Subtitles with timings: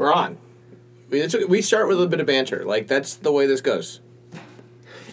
[0.00, 0.38] we're on.
[1.10, 2.64] We, it's, we start with a bit of banter.
[2.64, 4.00] Like that's the way this goes.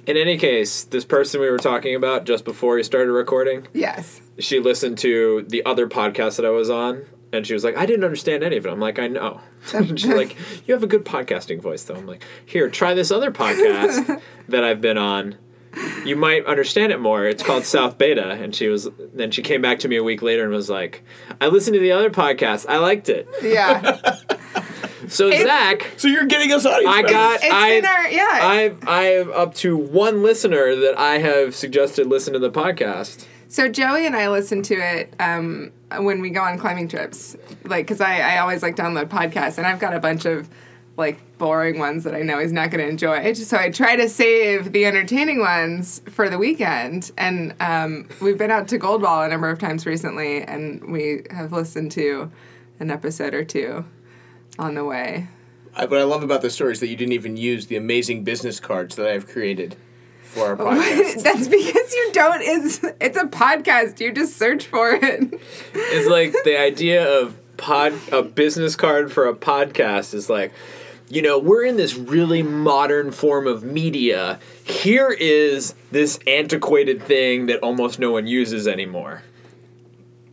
[0.05, 4.21] In any case, this person we were talking about just before we started recording, Yes.
[4.39, 7.03] she listened to the other podcast that I was on,
[7.33, 9.41] and she was like, "I didn't understand any of it." I'm like, "I know."
[9.73, 13.11] And She's like, "You have a good podcasting voice, though." I'm like, "Here, try this
[13.11, 15.35] other podcast that I've been on.
[16.05, 17.25] You might understand it more.
[17.25, 20.21] It's called South Beta." And she was, then she came back to me a week
[20.21, 21.03] later and was like,
[21.41, 22.65] "I listened to the other podcast.
[22.69, 24.15] I liked it." Yeah.
[25.07, 25.91] So Zach.
[25.97, 26.93] So you're getting us audience.
[26.95, 28.23] I got It's I in our- yeah.
[28.31, 33.25] I I have up to one listener that I have suggested listen to the podcast.
[33.49, 37.85] So Joey and I listen to it um, when we go on climbing trips, like
[37.87, 40.49] because I, I always like download podcasts, and I've got a bunch of
[40.97, 43.31] like boring ones that I know he's not going to enjoy.
[43.33, 48.51] So I try to save the entertaining ones for the weekend, and um, we've been
[48.51, 52.29] out to Goldwall a number of times recently, and we have listened to
[52.79, 53.85] an episode or two
[54.59, 55.27] on the way.
[55.75, 58.23] I, what I love about this story is that you didn't even use the amazing
[58.23, 59.75] business cards that I've created
[60.23, 61.23] for our podcast.
[61.23, 62.41] That's because you don't.
[62.41, 63.99] It's it's a podcast.
[63.99, 65.41] You just search for it.
[65.73, 70.51] It's like the idea of pod a business card for a podcast is like
[71.09, 74.39] you know, we're in this really modern form of media.
[74.63, 79.23] Here is this antiquated thing that almost no one uses anymore.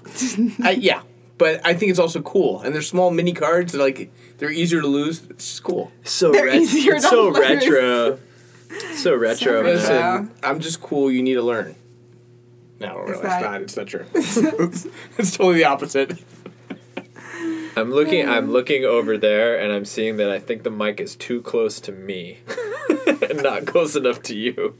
[0.62, 1.02] I, yeah,
[1.38, 3.72] but I think it's also cool, and they're small mini cards.
[3.72, 5.22] That, like they're easier to lose.
[5.30, 5.90] It's just cool.
[6.04, 7.38] So They're ret- easier it's to so lose.
[7.38, 8.18] retro.
[8.96, 9.62] So retro.
[9.62, 9.74] man.
[9.74, 11.10] Listen, I'm just cool.
[11.10, 11.74] You need to learn.
[12.80, 13.62] No, really, it's not.
[13.62, 14.04] It's not true.
[14.14, 16.18] it's totally the opposite.
[17.76, 18.28] I'm looking.
[18.28, 21.80] I'm looking over there, and I'm seeing that I think the mic is too close
[21.80, 22.38] to me,
[23.06, 24.76] and not close enough to you.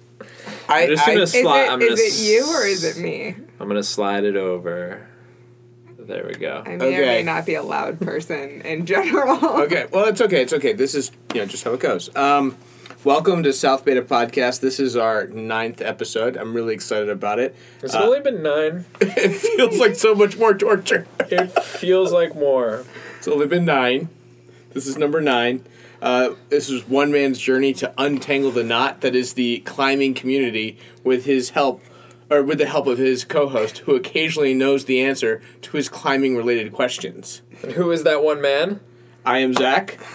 [0.68, 2.84] I, I'm just gonna I, Is Sli- it I'm is gonna it you or is
[2.84, 3.34] it me?
[3.60, 5.08] I'm gonna slide it over.
[6.06, 6.62] There we go.
[6.66, 9.42] I may or may not be a loud person in general.
[9.62, 10.42] okay, well, it's okay.
[10.42, 10.74] It's okay.
[10.74, 12.14] This is you know just how it goes.
[12.14, 12.56] Um,
[13.04, 14.60] welcome to South Beta Podcast.
[14.60, 16.36] This is our ninth episode.
[16.36, 17.56] I'm really excited about it.
[17.82, 18.84] It's Uh, only been nine.
[19.00, 21.06] it feels like so much more torture.
[21.20, 22.84] It feels like more.
[23.16, 24.10] It's only been nine.
[24.74, 25.64] This is number nine.
[26.02, 30.76] Uh, this is one man's journey to untangle the knot that is the climbing community
[31.02, 31.82] with his help,
[32.34, 36.72] or with the help of his co-host, who occasionally knows the answer to his climbing-related
[36.72, 37.42] questions.
[37.62, 38.80] And who is that one man?
[39.24, 39.98] I am Zach.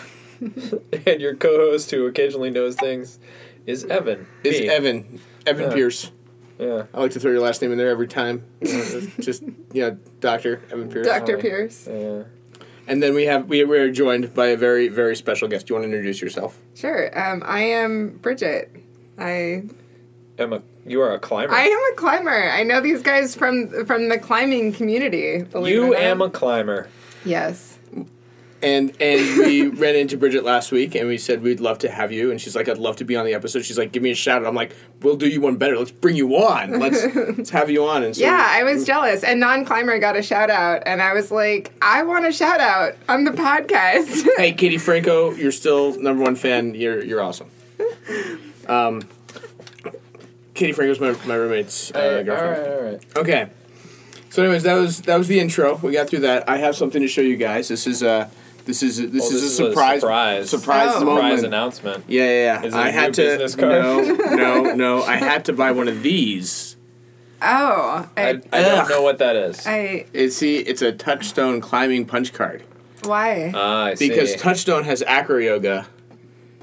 [1.06, 3.20] And your co-host, who occasionally knows things,
[3.66, 4.26] is Evan.
[4.46, 4.70] Is Me.
[4.70, 5.20] Evan.
[5.46, 5.74] Evan Yeah.
[5.74, 6.12] Pierce.
[6.58, 6.84] Yeah.
[6.94, 8.46] I like to throw your last name in there every time.
[8.62, 9.44] You know, just
[9.74, 11.06] you know, Doctor Evan Pierce.
[11.06, 11.36] Dr.
[11.36, 11.42] Hi.
[11.42, 11.88] Pierce.
[11.92, 12.24] Yeah.
[12.88, 15.68] And then we have we we are joined by a very very special guest.
[15.68, 16.58] Do you want to introduce yourself?
[16.74, 17.12] Sure.
[17.20, 18.74] Um, I am Bridget.
[19.18, 19.64] I
[20.38, 21.54] Emma, you are a climber.
[21.54, 22.52] I am a climber.
[22.52, 25.44] I know these guys from from the climbing community.
[25.44, 26.90] Believe you it or am a climber.
[27.24, 27.78] yes.
[28.62, 32.12] And and we ran into Bridget last week, and we said we'd love to have
[32.12, 32.30] you.
[32.30, 33.64] And she's like, I'd love to be on the episode.
[33.64, 34.42] She's like, give me a shout.
[34.42, 34.48] Out.
[34.50, 35.78] I'm like, we'll do you one better.
[35.78, 36.78] Let's bring you on.
[36.78, 37.06] Let's
[37.38, 38.04] let's have you on.
[38.04, 39.24] And so Yeah, I was jealous.
[39.24, 42.60] And non climber got a shout out, and I was like, I want a shout
[42.60, 44.28] out on the podcast.
[44.36, 46.76] Hey, Katie Franco, you're still number one fan.
[46.76, 47.50] You're you're awesome.
[48.68, 49.02] Um,
[50.60, 52.74] Katie Franco's my my roommate's uh, all right, girlfriend.
[52.74, 53.18] all right.
[53.18, 53.50] Okay.
[54.30, 55.76] So, anyways, that was that was the intro.
[55.78, 56.48] We got through that.
[56.50, 57.68] I have something to show you guys.
[57.70, 58.30] This is a
[58.66, 60.50] this is this, Well, is, this a is a surprise surprise.
[60.50, 61.06] surprise Oh.
[61.06, 61.18] moment.
[61.26, 62.04] Surprise announcement.
[62.08, 62.30] Yeah, yeah,
[62.62, 62.64] yeah.
[62.64, 64.06] Is it I a had new to card?
[64.08, 65.02] no, no, no.
[65.04, 66.76] I had to buy one of these.
[67.42, 69.66] oh, I, I, I don't know what that is.
[69.66, 72.64] I, It's see, it's a Touchstone climbing punch card
[73.04, 73.52] why?
[73.56, 74.10] ah, I see.
[74.10, 75.88] because Touchstone has acro yoga,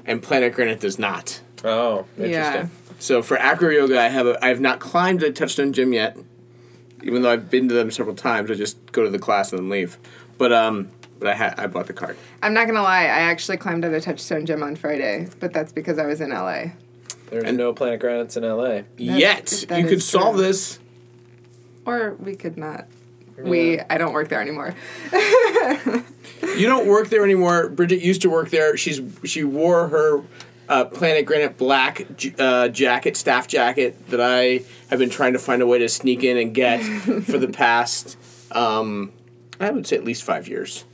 [0.05, 1.41] and Planet Granite does not.
[1.65, 2.31] oh, interesting.
[2.31, 2.67] Yeah.
[2.99, 6.17] So for acro yoga, I have a, I have not climbed a Touchstone gym yet,
[7.03, 8.49] even though I've been to them several times.
[8.49, 9.97] I just go to the class and then leave.
[10.37, 12.17] But um, but I had I bought the card.
[12.41, 13.03] I'm not gonna lie.
[13.03, 16.29] I actually climbed at a Touchstone gym on Friday, but that's because I was in
[16.31, 16.65] LA.
[17.29, 18.81] There's And- no Planet Granites in LA.
[18.97, 20.79] Yet that you could is solve this.
[21.85, 22.87] Or we could not.
[23.37, 23.79] We.
[23.79, 24.73] I don't work there anymore.
[26.55, 27.69] You don't work there anymore.
[27.69, 28.77] Bridget used to work there.
[28.77, 30.23] She's she wore her
[30.69, 35.39] uh, Planet Granite black j- uh, jacket, staff jacket that I have been trying to
[35.39, 36.77] find a way to sneak in and get
[37.23, 38.17] for the past,
[38.51, 39.11] um,
[39.59, 40.85] I would say at least five years.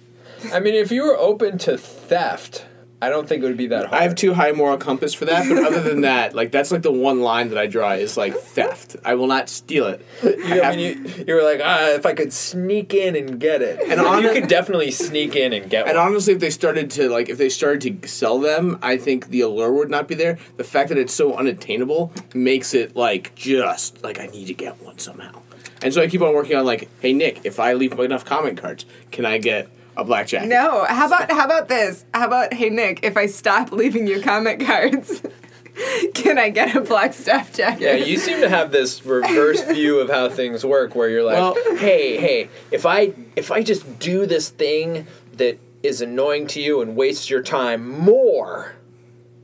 [0.52, 2.66] I mean, if you were open to theft,
[3.04, 4.00] I don't think it would be that hard.
[4.00, 6.84] I have too high moral compass for that, but other than that, like that's like
[6.84, 8.96] the one line that I draw is like theft.
[9.04, 10.06] I will not steal it.
[10.24, 13.42] You, I I mean, you, you were like, ah, if I could sneak in and
[13.42, 15.90] get it, And on you could definitely sneak in and get one.
[15.90, 16.08] And one.
[16.08, 19.42] honestly, if they started to like, if they started to sell them, I think the
[19.42, 20.40] allure would not be there.
[20.56, 24.82] The fact that it's so unattainable makes it like just like I need to get
[24.82, 25.42] one somehow.
[25.82, 28.58] And so I keep on working on like, hey Nick, if I leave enough comment
[28.58, 30.48] cards, can I get a black jacket.
[30.48, 30.86] No.
[30.86, 32.06] How about how about this?
[32.14, 35.22] How about hey Nick, if I stop leaving you comment cards,
[36.14, 37.82] can I get a black staff jacket?
[37.82, 41.36] Yeah, you seem to have this reverse view of how things work, where you're like,
[41.38, 46.62] Well- "Hey, hey, if I if I just do this thing that is annoying to
[46.62, 48.76] you and wastes your time more,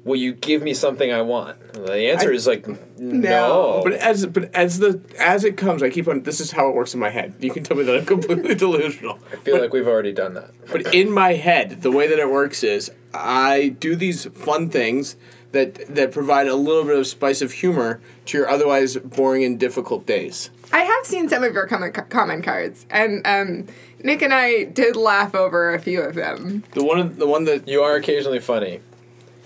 [0.04, 2.66] will you give me something I want?" The answer I- is like,
[3.00, 3.82] no.
[3.84, 6.24] But as but as the as it comes, I keep on.
[6.24, 7.34] This is how it works in my head.
[7.40, 9.20] You can tell me that I'm completely delusional.
[9.32, 10.52] I feel like we've already done that.
[10.72, 15.16] But in my head, the way that it works is I do these fun things
[15.52, 19.60] that that provide a little bit of spice of humor to your otherwise boring and
[19.60, 20.50] difficult days.
[20.72, 23.66] I have seen some of your comment comment cards, and um,
[24.04, 27.46] Nick and I did laugh over a few of them The one of the one
[27.46, 28.82] that You are occasionally funny.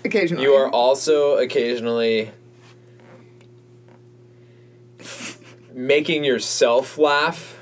[0.04, 0.42] Occasionally.
[0.44, 2.30] You are also occasionally
[5.72, 7.58] making yourself laugh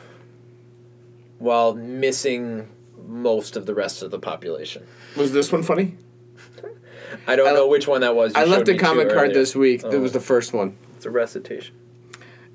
[1.38, 2.68] while missing
[3.06, 4.86] most of the rest of the population.
[5.16, 5.96] was this one funny.
[7.26, 8.34] I don't I know le- which one that was.
[8.34, 9.34] You I left a me two comment card earlier.
[9.34, 9.82] this week.
[9.82, 10.00] That Oh.
[10.00, 10.76] was the first one.
[10.96, 11.74] It's a recitation.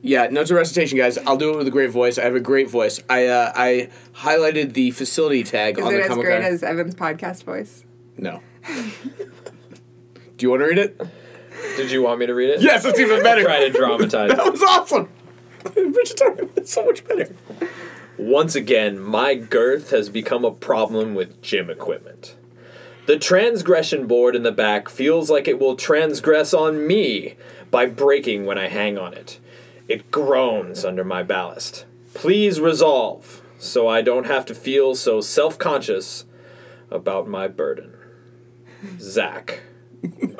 [0.01, 1.17] Yeah, no, it's a recitation, guys.
[1.19, 2.17] I'll do it with a great voice.
[2.17, 3.01] I have a great voice.
[3.09, 6.53] I uh, I highlighted the facility tag Is on it the as comic great card.
[6.53, 7.83] as Evan's podcast voice?
[8.17, 8.41] no.
[10.37, 11.01] do you want to read it?
[11.75, 12.61] Did you want me to read it?
[12.61, 13.41] Yes, it's even better.
[13.43, 14.29] Try to dramatize.
[14.29, 15.09] That was awesome.
[15.75, 17.35] Richard Turner, it's so much better.
[18.17, 22.35] Once again, my girth has become a problem with gym equipment.
[23.05, 27.35] The transgression board in the back feels like it will transgress on me
[27.71, 29.39] by breaking when I hang on it.
[29.87, 31.85] It groans under my ballast.
[32.13, 36.25] Please resolve so I don't have to feel so self conscious
[36.91, 37.93] about my burden.
[38.99, 39.61] Zach.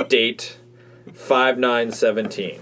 [0.07, 0.57] Date
[1.13, 2.59] 5917.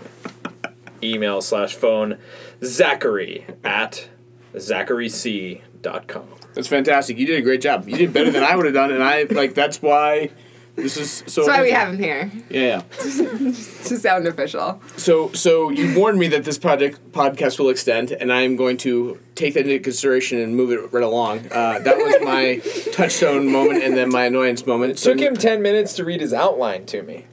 [1.04, 2.18] Email slash phone
[2.64, 4.10] Zachary at
[4.54, 6.28] zacharyc.com.
[6.54, 7.18] That's fantastic.
[7.18, 7.88] You did a great job.
[7.88, 10.32] You did better than I would have done, and I like that's why
[10.76, 11.46] this is so.
[11.46, 12.82] That's why we have him here Yeah, yeah.
[13.00, 14.82] to sound official.
[14.98, 18.78] So, so you warned me that this project podcast will extend, and I am going
[18.78, 21.52] to take that into consideration and move it right along.
[21.52, 22.62] Uh, that was my
[22.94, 24.92] touchstone moment, and then my annoyance moment.
[24.92, 27.26] It took him 10 minutes to read his outline to me.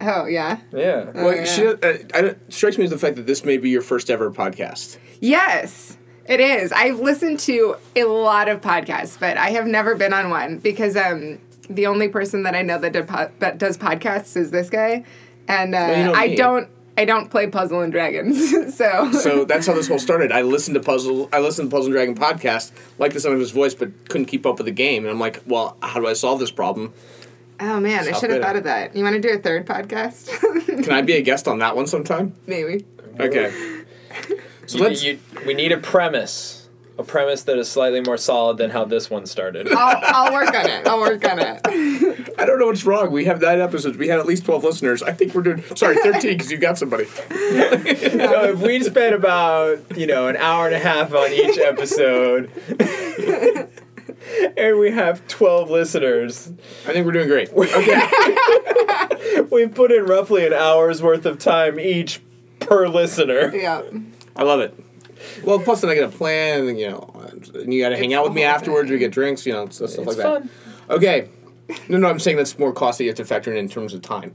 [0.00, 0.60] Oh yeah.
[0.72, 1.10] Yeah.
[1.14, 1.44] Well, yeah.
[1.44, 1.74] she, uh,
[2.14, 4.98] I don't, strikes me as the fact that this may be your first ever podcast.
[5.20, 6.70] Yes, it is.
[6.72, 10.96] I've listened to a lot of podcasts, but I have never been on one because
[10.96, 11.38] um,
[11.70, 15.04] the only person that I know that, did po- that does podcasts is this guy,
[15.46, 16.36] and uh, you know I me.
[16.36, 16.68] don't.
[16.96, 20.32] I don't play Puzzle and Dragons, so So that's how this whole started.
[20.32, 21.28] I listened to Puzzle.
[21.32, 24.24] I listened to Puzzle and Dragon podcast, liked the sound of his voice, but couldn't
[24.26, 25.04] keep up with the game.
[25.04, 26.92] And I'm like, well, how do I solve this problem?
[27.60, 28.96] oh man, I should have thought of that.
[28.96, 30.26] You want to do a third podcast?
[30.84, 32.34] Can I be a guest on that one sometime?
[32.48, 32.84] Maybe.
[33.20, 33.52] Okay.
[34.66, 35.04] So You- let's.
[35.04, 36.57] you- we need a premise.
[36.98, 39.68] A premise that is slightly more solid than how this one started.
[39.72, 40.86] I'll, I'll work on it.
[40.86, 41.60] I'll work on it.
[42.36, 43.12] I don't know what's wrong.
[43.12, 43.96] We have nine episodes.
[43.96, 45.02] We had at least twelve listeners.
[45.02, 45.62] I think we're doing.
[45.76, 47.04] Sorry, thirteen because you got somebody.
[47.28, 52.50] so if we spent about, you know, an hour and a half on each episode,
[54.56, 56.52] and we have 12 listeners,
[56.86, 57.52] I think we're doing great.
[57.52, 59.42] Okay.
[59.50, 62.20] we've put in roughly an hour's worth of time each
[62.60, 63.54] per listener.
[63.54, 63.82] Yeah.
[64.36, 64.78] I love it.
[65.44, 68.14] Well, plus then I get a plan, and you know, and you got to hang
[68.14, 68.90] out with me afterwards.
[68.90, 70.50] We get drinks, you know, stuff, stuff It's like fun.
[70.88, 70.94] that.
[70.94, 71.28] Okay.
[71.88, 73.04] No, no, I'm saying that's more costly.
[73.06, 74.34] You have to factor in in terms of time.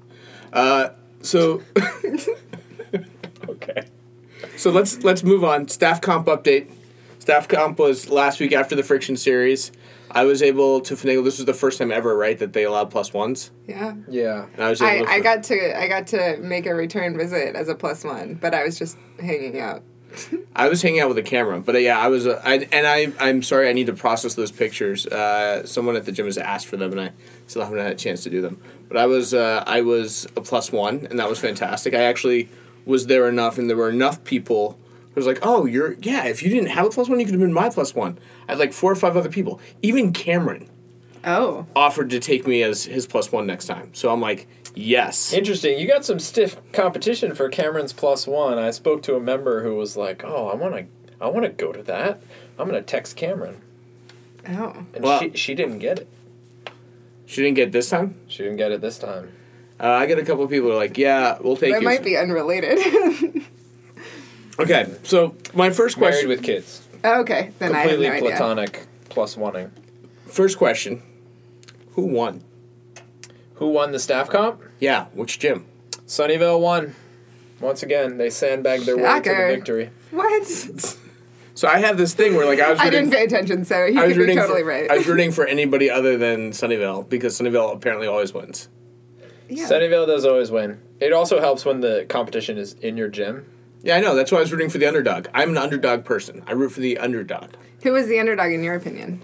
[0.51, 0.89] Uh,
[1.21, 1.63] so,
[3.49, 3.83] Okay.
[4.57, 5.67] so let's let's move on.
[5.67, 6.71] Staff comp update.
[7.19, 9.71] Staff comp was last week after the friction series.
[10.11, 11.23] I was able to finagle.
[11.23, 13.49] This was the first time ever, right, that they allowed plus ones.
[13.67, 13.95] Yeah.
[14.07, 14.45] Yeah.
[14.53, 17.55] And I was I, to I got to I got to make a return visit
[17.55, 19.81] as a plus one, but I was just hanging out.
[20.55, 22.27] I was hanging out with a camera, but uh, yeah, I was.
[22.27, 25.05] Uh, I, and I, I'm sorry, I need to process those pictures.
[25.07, 27.11] Uh, someone at the gym has asked for them, and I
[27.47, 28.61] still haven't had a chance to do them.
[28.87, 31.93] But I was, uh, I was a plus one, and that was fantastic.
[31.93, 32.49] I actually
[32.85, 34.77] was there enough, and there were enough people.
[35.09, 36.25] It was like, oh, you're yeah.
[36.25, 38.17] If you didn't have a plus one, you could have been my plus one.
[38.47, 39.59] I had like four or five other people.
[39.81, 40.69] Even Cameron
[41.25, 41.65] Oh.
[41.75, 43.93] offered to take me as his plus one next time.
[43.93, 45.33] So I'm like, yes.
[45.33, 45.79] Interesting.
[45.79, 48.57] You got some stiff competition for Cameron's plus one.
[48.57, 50.85] I spoke to a member who was like, "Oh, I want to,
[51.21, 52.21] I want to go to that.
[52.59, 53.61] I'm gonna text Cameron,"
[54.49, 54.73] Oh.
[54.93, 56.07] and Well- she she didn't get it.
[57.25, 58.15] She didn't get it this time.
[58.27, 59.31] She didn't get it this time.
[59.79, 61.73] Uh, I get a couple of people who are like, yeah, we'll take it.
[61.73, 61.87] That you.
[61.87, 63.43] might be unrelated.
[64.59, 66.29] Okay, so my first Married question.
[66.29, 66.87] with kids.
[67.03, 68.29] okay, then I have Completely no idea.
[68.37, 69.71] platonic plus oneing.
[70.27, 71.01] First question.
[71.93, 72.43] Who won?
[73.55, 74.61] Who won the staff comp?
[74.79, 75.65] Yeah, which gym?
[76.07, 76.95] Sunnyvale won.
[77.59, 79.89] Once again, they sandbagged their way to the victory.
[80.11, 80.45] What?
[81.55, 83.85] So I have this thing where like I was Rooting, I didn't pay attention, so
[83.85, 84.91] he I was could be rooting totally for, right.
[84.91, 88.69] I was rooting for anybody other than Sunnyvale because Sunnyvale apparently always wins.
[89.47, 89.67] yeah.
[89.69, 90.81] Sunnyvale does always win.
[90.99, 93.45] It also helps when the competition is in your gym.
[93.83, 94.15] Yeah, I know.
[94.15, 95.27] That's why I was rooting for the underdog.
[95.33, 96.41] I'm an underdog person.
[96.47, 97.51] I root for the underdog.
[97.83, 99.21] Who was the underdog in your opinion?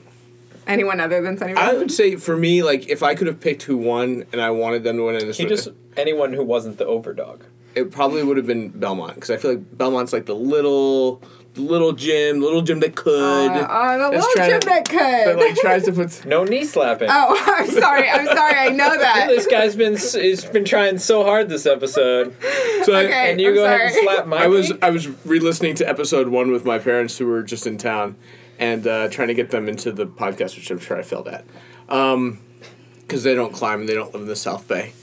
[0.68, 1.58] Anyone other than Sunnyvale?
[1.58, 4.52] I would say for me, like if I could have picked who won and I
[4.52, 7.42] wanted them to win in this, He just anyone who wasn't the overdog.
[7.76, 11.22] it probably would have been Belmont because I feel like Belmont's like the little,
[11.56, 13.52] little gym, the little gym that could.
[13.52, 15.00] Uh, oh, the little trying gym to- that could.
[15.00, 16.26] that like tries to put.
[16.30, 17.10] No knee slapping.
[17.12, 18.10] oh, I'm sorry.
[18.10, 18.56] I'm sorry.
[18.58, 19.28] I know that.
[19.28, 22.36] This guy's been he's been trying so hard this episode,
[22.84, 23.32] So I- Okay.
[23.32, 24.04] and you I'm go ahead and sorry.
[24.06, 24.44] slap Mikey.
[24.44, 27.78] I was I was re-listening to episode one with my parents who were just in
[27.78, 28.16] town,
[28.60, 31.46] and uh, trying to get them into the podcast, which I'm sure I failed at,
[31.88, 34.94] because they don't climb and they don't live in the South Bay,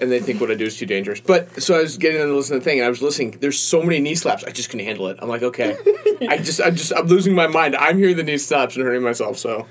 [0.00, 1.20] and they think what I do is too dangerous.
[1.20, 3.32] But so I was getting them to listen to the thing, and I was listening.
[3.40, 5.18] There's so many knee slaps, I just couldn't handle it.
[5.20, 5.76] I'm like, okay,
[6.28, 7.76] I just I'm just I'm losing my mind.
[7.76, 9.36] I'm hearing the knee slaps and hurting myself.
[9.36, 9.66] So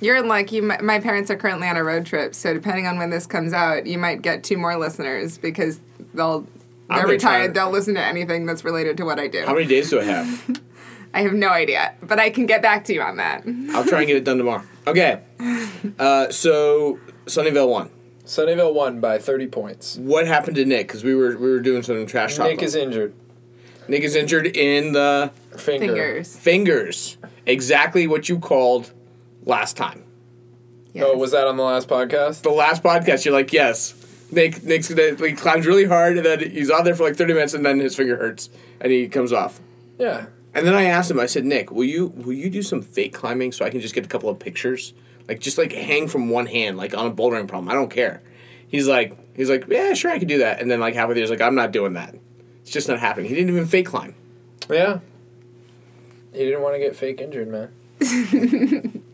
[0.00, 0.52] You're in luck.
[0.52, 3.52] You, my parents are currently on a road trip, so depending on when this comes
[3.52, 5.80] out, you might get two more listeners because
[6.14, 6.46] they'll.
[6.88, 7.54] They're retired.
[7.54, 9.46] They'll listen to anything that's related to what I do.
[9.46, 10.60] how many days do I have?
[11.12, 13.44] I have no idea, but I can get back to you on that.
[13.72, 14.62] I'll try and get it done tomorrow.
[14.86, 15.22] Okay,
[15.98, 17.90] uh, so Sunnyvale won.
[18.24, 19.96] Sunnyvale won by thirty points.
[19.96, 20.86] What happened to Nick?
[20.88, 22.46] Because we were we were doing some trash talk.
[22.46, 23.14] Nick is injured.
[23.88, 25.86] Nick is injured in the Finger.
[25.86, 26.36] Fingers.
[26.36, 27.18] fingers.
[27.44, 28.92] Exactly what you called
[29.44, 30.04] last time.
[30.92, 31.04] Yes.
[31.06, 32.42] Oh, was that on the last podcast?
[32.42, 33.94] The last podcast, you're like, yes.
[34.30, 37.32] Nick Nick's gonna he climbs really hard and then he's on there for like thirty
[37.32, 38.48] minutes and then his finger hurts
[38.80, 39.60] and he comes off.
[39.98, 40.26] Yeah.
[40.54, 43.12] And then I asked him, I said, Nick, will you will you do some fake
[43.12, 44.94] climbing so I can just get a couple of pictures?
[45.28, 47.68] Like just like hang from one hand, like on a bouldering problem.
[47.68, 48.22] I don't care.
[48.68, 50.60] He's like he's like, Yeah, sure I could do that.
[50.60, 52.14] And then like halfway through he's like, I'm not doing that.
[52.62, 53.28] It's just not happening.
[53.28, 54.14] He didn't even fake climb.
[54.68, 55.00] Yeah.
[56.32, 59.02] He didn't want to get fake injured, man.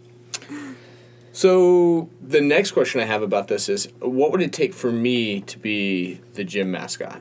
[1.37, 5.43] So the next question I have about this is, what would it take for me
[5.43, 7.21] to be the gym mascot?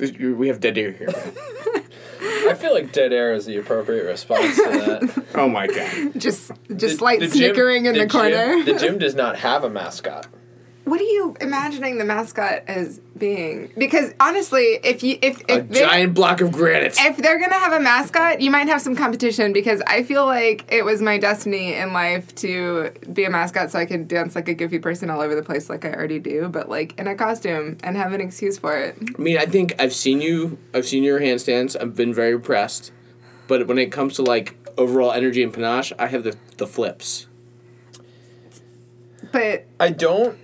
[0.00, 1.08] We have dead air here.
[2.22, 5.24] I feel like dead air is the appropriate response to that.
[5.34, 6.12] oh my god!
[6.18, 8.62] just The- just light the gym- snickering in the, gym- corner.
[8.64, 10.26] the gym does not have a mascot.
[10.90, 13.70] What are you imagining the mascot as being?
[13.78, 16.96] Because honestly, if you if A if they- giant block of granite.
[16.98, 20.64] if they're gonna have a mascot, you might have some competition because I feel like
[20.72, 24.48] it was my destiny in life to be a mascot so I could dance like
[24.48, 27.14] a goofy person all over the place like I already do, but like in a
[27.14, 28.96] costume and have an excuse for it.
[29.16, 30.58] I mean, I think I've seen you.
[30.74, 31.76] I've seen your handstands.
[31.80, 32.90] I've been very impressed.
[33.46, 37.28] But when it comes to like overall energy and panache, I have the the flips.
[39.32, 40.36] But I don't.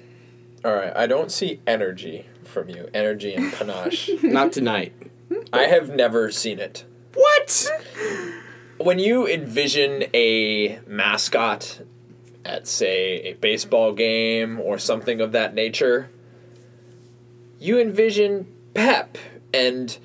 [0.67, 2.89] All right, I don't see energy from you.
[2.93, 4.11] Energy and panache.
[4.25, 4.93] Not tonight.
[5.53, 6.85] I have never seen it.
[7.15, 7.71] What?
[8.79, 11.83] When you envision a mascot
[12.45, 16.11] at, say, a baseball game or something of that nature,
[17.61, 19.17] you envision pep
[19.55, 19.97] and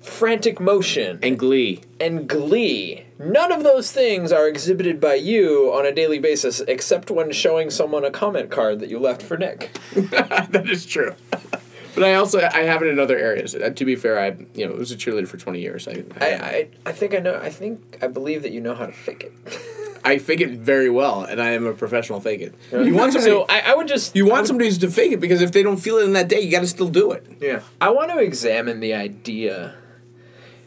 [0.00, 1.82] frantic motion And Glee.
[2.00, 3.04] and glee.
[3.22, 7.70] None of those things are exhibited by you on a daily basis except when showing
[7.70, 9.78] someone a comment card that you left for Nick.
[9.94, 11.14] that is true.
[11.94, 13.54] But I also I have it in other areas.
[13.54, 15.86] Uh, to be fair, I you know was a cheerleader for twenty years.
[15.86, 18.74] I I, I, I, I think I know I think I believe that you know
[18.74, 19.58] how to fake it.
[20.04, 22.54] I fake it very well, and I am a professional fake it.
[22.72, 25.42] You want somebody so I, I would just you want somebody to fake it because
[25.42, 27.26] if they don't feel it in that day, you got to still do it.
[27.40, 27.60] Yeah.
[27.80, 29.74] I want to examine the idea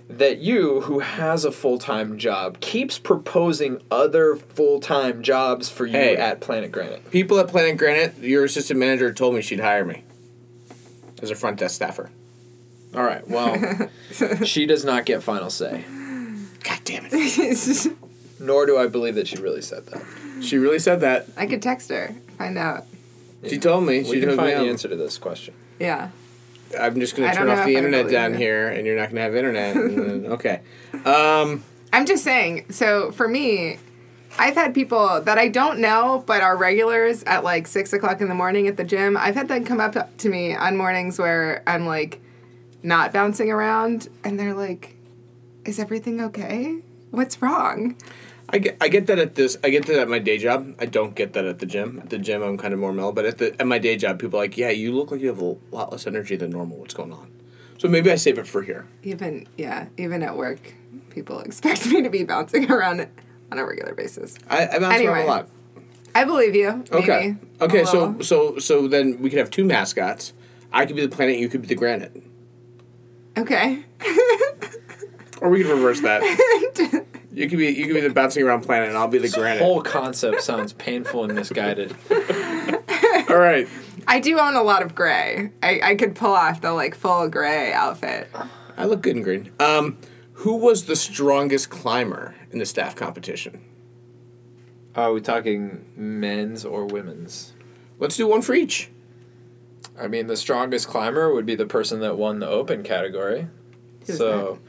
[0.10, 5.86] that you, who has a full time job, keeps proposing other full time jobs for
[5.86, 6.16] you Hey.
[6.16, 7.10] at Planet Granite.
[7.12, 10.04] People at Planet Granite, your assistant manager told me she'd hire me
[11.22, 12.10] as a front desk staffer.
[12.96, 13.28] All right.
[13.28, 13.90] Well,
[14.46, 15.84] she does not get final say.
[16.64, 17.88] God damn it!
[18.40, 20.02] Nor do I believe that she really said that.
[20.42, 21.28] She really said that.
[21.38, 22.86] I could text her, find out.
[23.48, 24.70] She told me We she'd can hook me find the up.
[24.70, 25.54] answer to this question.
[25.80, 26.10] Yeah.
[26.80, 29.76] I'm just gonna turn off the internet down here, and you're not gonna have internet.
[29.76, 30.62] and then- okay.
[31.06, 31.64] Um,
[31.94, 32.66] I'm just saying.
[32.72, 33.78] So for me,
[34.38, 38.28] I've had people that I don't know but are regulars at like six o'clock in
[38.28, 39.16] the morning at the gym.
[39.18, 42.22] I've had them come up to me on mornings where I'm like
[42.84, 44.96] not bouncing around, and they're like,
[45.64, 46.80] "Is everything okay?
[47.12, 47.96] What's wrong?"
[48.56, 49.58] I get, I get that at this.
[49.66, 50.76] I get that at my day job.
[50.80, 52.00] I don't get that at the gym.
[52.02, 53.12] At the gym, I'm kind of more mellow.
[53.12, 55.28] But at the at my day job, people are like, yeah, you look like you
[55.28, 56.78] have a lot less energy than normal.
[56.78, 57.30] What's going on?
[57.80, 58.88] So maybe I save it for here.
[59.04, 60.74] Even yeah, even at work,
[61.10, 63.06] people expect me to be bouncing around
[63.52, 64.36] on a regular basis.
[64.50, 65.50] I, I bounce around a lot.
[66.16, 66.86] I believe you.
[66.94, 67.36] Okay.
[67.36, 67.38] maybe.
[67.60, 67.82] Okay.
[67.82, 68.24] A So little.
[68.24, 70.32] so so then we could have two mascots.
[70.72, 71.40] I could be the planet.
[71.40, 72.24] You could be the granite.
[73.38, 73.84] Okay.
[75.42, 76.24] Or we could reverse that.
[77.36, 79.62] you could be you could be the bouncing around planet, and I'll be the granite.
[79.62, 81.96] Whole concept sounds painful and misguided.
[83.30, 83.68] All right.
[84.08, 85.52] I do own a lot of gray.
[85.62, 88.30] I, I could pull off the like full gray outfit.
[88.78, 89.52] I look good in green.
[89.60, 89.98] Um,
[90.34, 93.62] who was the strongest climber in the staff competition?
[94.96, 97.54] Are we talking men's or women's?
[98.00, 98.90] Let's do one for each.
[100.00, 103.48] I mean, the strongest climber would be the person that won the open category.
[104.06, 104.60] Who's so,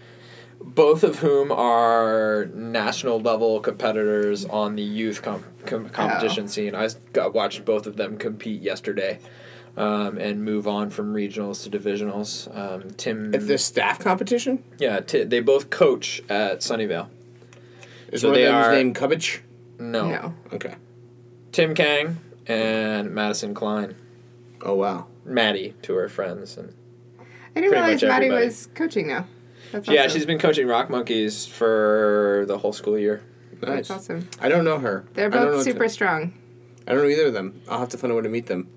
[0.61, 6.75] both of whom are national level competitors on the youth com- com- competition scene.
[6.75, 9.19] I got watched both of them compete yesterday,
[9.77, 12.55] um, and move on from regionals to divisionals.
[12.57, 17.09] Um, Tim, At the staff competition, yeah, t- they both coach at Sunnyvale.
[18.11, 19.43] is So one of they them are- named Cubbage?
[19.79, 20.35] No, No.
[20.53, 20.75] Okay.
[21.53, 23.95] Tim Kang and Madison Klein.
[24.63, 25.07] Oh wow.
[25.25, 26.73] Maddie to her friends and
[27.55, 29.27] I didn't realize Maddie was coaching now.
[29.73, 30.11] That's yeah, awesome.
[30.19, 33.23] she's been coaching Rock Monkeys for the whole school year.
[33.63, 33.89] Nice.
[33.89, 34.29] That's awesome.
[34.41, 35.05] I don't know her.
[35.15, 36.35] They're I don't know both what to- super strong.
[36.87, 37.61] I don't know either of them.
[37.69, 38.69] I'll have to find a way to meet them.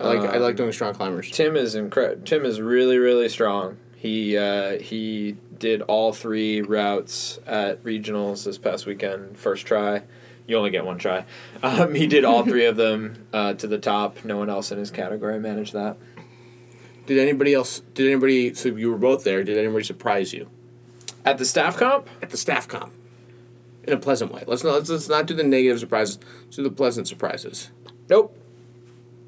[0.00, 1.30] I like I Um, like doing strong climbers.
[1.30, 2.22] Tim is incredible.
[2.24, 3.76] Tim is really really strong.
[3.96, 9.38] He uh, he did all three routes at regionals this past weekend.
[9.38, 10.02] First try.
[10.46, 11.24] You only get one try.
[11.62, 14.24] Um, he did all three of them uh, to the top.
[14.24, 15.96] No one else in his category managed that.
[17.06, 17.80] Did anybody else?
[17.94, 18.54] Did anybody?
[18.54, 19.44] So you were both there.
[19.44, 20.48] Did anybody surprise you
[21.24, 22.92] At the staff comp, at the staff comp?
[23.84, 24.44] In a pleasant way.
[24.46, 26.18] Let's not let's, let's not do the negative surprises.
[26.44, 27.70] Let's do the pleasant surprises.
[28.08, 28.36] nope.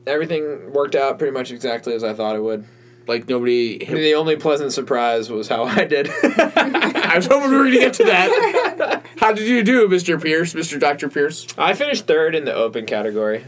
[0.07, 2.65] Everything worked out pretty much exactly as I thought it would.
[3.09, 3.85] Like nobody.
[3.85, 6.09] Hit, The only pleasant surprise was how I did.
[6.23, 9.03] I was hoping we were going to get to that.
[9.19, 11.47] How did you do, Mister Pierce, Mister Doctor Pierce?
[11.59, 13.45] I finished third in the open category.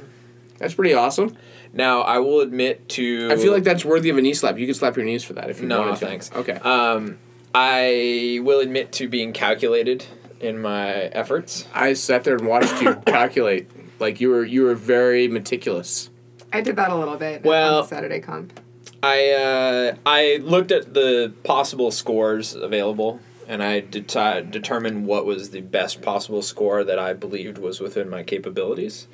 [0.59, 1.37] That's pretty awesome.
[1.73, 3.29] Now I will admit to.
[3.31, 4.59] I feel like that's worthy of a knee slap.
[4.59, 6.07] You can slap your knees for that if you No, wanted to.
[6.07, 6.31] thanks.
[6.35, 6.55] Okay.
[6.55, 7.19] Um,
[7.55, 10.05] I will admit to being calculated
[10.41, 11.67] in my efforts.
[11.75, 13.71] I sat there and watched you calculate.
[13.99, 16.11] Like you were you were very meticulous.
[16.53, 18.59] I did that a little bit Well- on the Saturday comp.
[19.03, 25.51] I uh, I looked at the possible scores available, and I deti- determined what was
[25.51, 29.07] the best possible score that I believed was within my capabilities,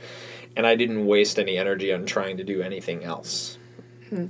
[0.56, 3.58] and I didn't waste any energy on trying to do anything else.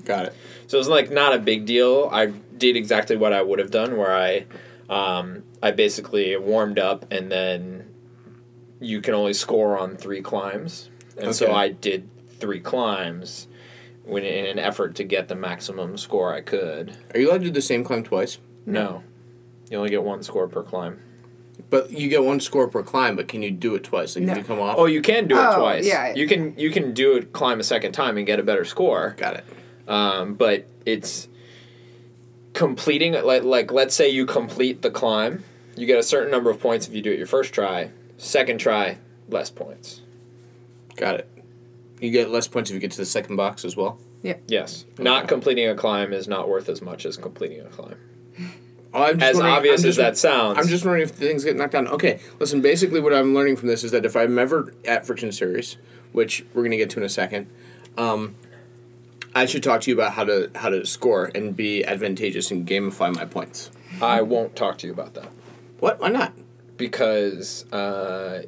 [0.04, 0.36] Got it.
[0.66, 2.08] So it was like not a big deal.
[2.10, 4.46] I did exactly what I would have done, where I,
[4.88, 7.90] um, I basically warmed up, and then
[8.80, 12.08] you can only score on three climbs, and so I did
[12.38, 13.46] three climbs,
[14.04, 16.96] when in an effort to get the maximum score I could.
[17.12, 18.38] Are you allowed to do the same climb twice?
[18.66, 19.02] No,
[19.70, 21.00] you only get one score per climb.
[21.74, 23.16] But you get one score per climb.
[23.16, 24.14] But can you do it twice?
[24.14, 24.32] Like No.
[24.32, 24.76] if you come off.
[24.78, 25.84] Oh, you can do it Oh, twice.
[25.84, 26.14] yeah.
[26.14, 29.14] you can you can do it climb a second time and get a better score.
[29.18, 29.44] got it.
[29.88, 31.28] um, but it's
[32.52, 35.42] completing like like let's say you complete the climb
[35.76, 38.58] you get a certain number of points if you do it your first try second
[38.58, 40.00] try less points
[40.96, 41.28] Got it.
[42.00, 43.98] You get less points if you get to the second box as well.
[44.22, 44.36] Yeah.
[44.46, 47.96] Yes not completing a climb is not worth as much as completing a climb
[48.94, 51.72] I'm just as obvious I'm as that sounds I'm just wondering if things get knocked
[51.72, 51.88] down.
[51.88, 52.60] Okay, listen.
[52.60, 55.76] Basically, what I'm learning from this is that if I'm ever at Friction Series,
[56.12, 57.48] which we're gonna get to in a second,
[57.98, 58.36] um,
[59.34, 62.66] I should talk to you about how to how to score and be advantageous and
[62.66, 63.70] gamify my points.
[64.00, 65.28] i won't talk to you about that
[65.80, 66.00] What?
[66.00, 66.32] Why not?
[66.76, 68.42] because uh,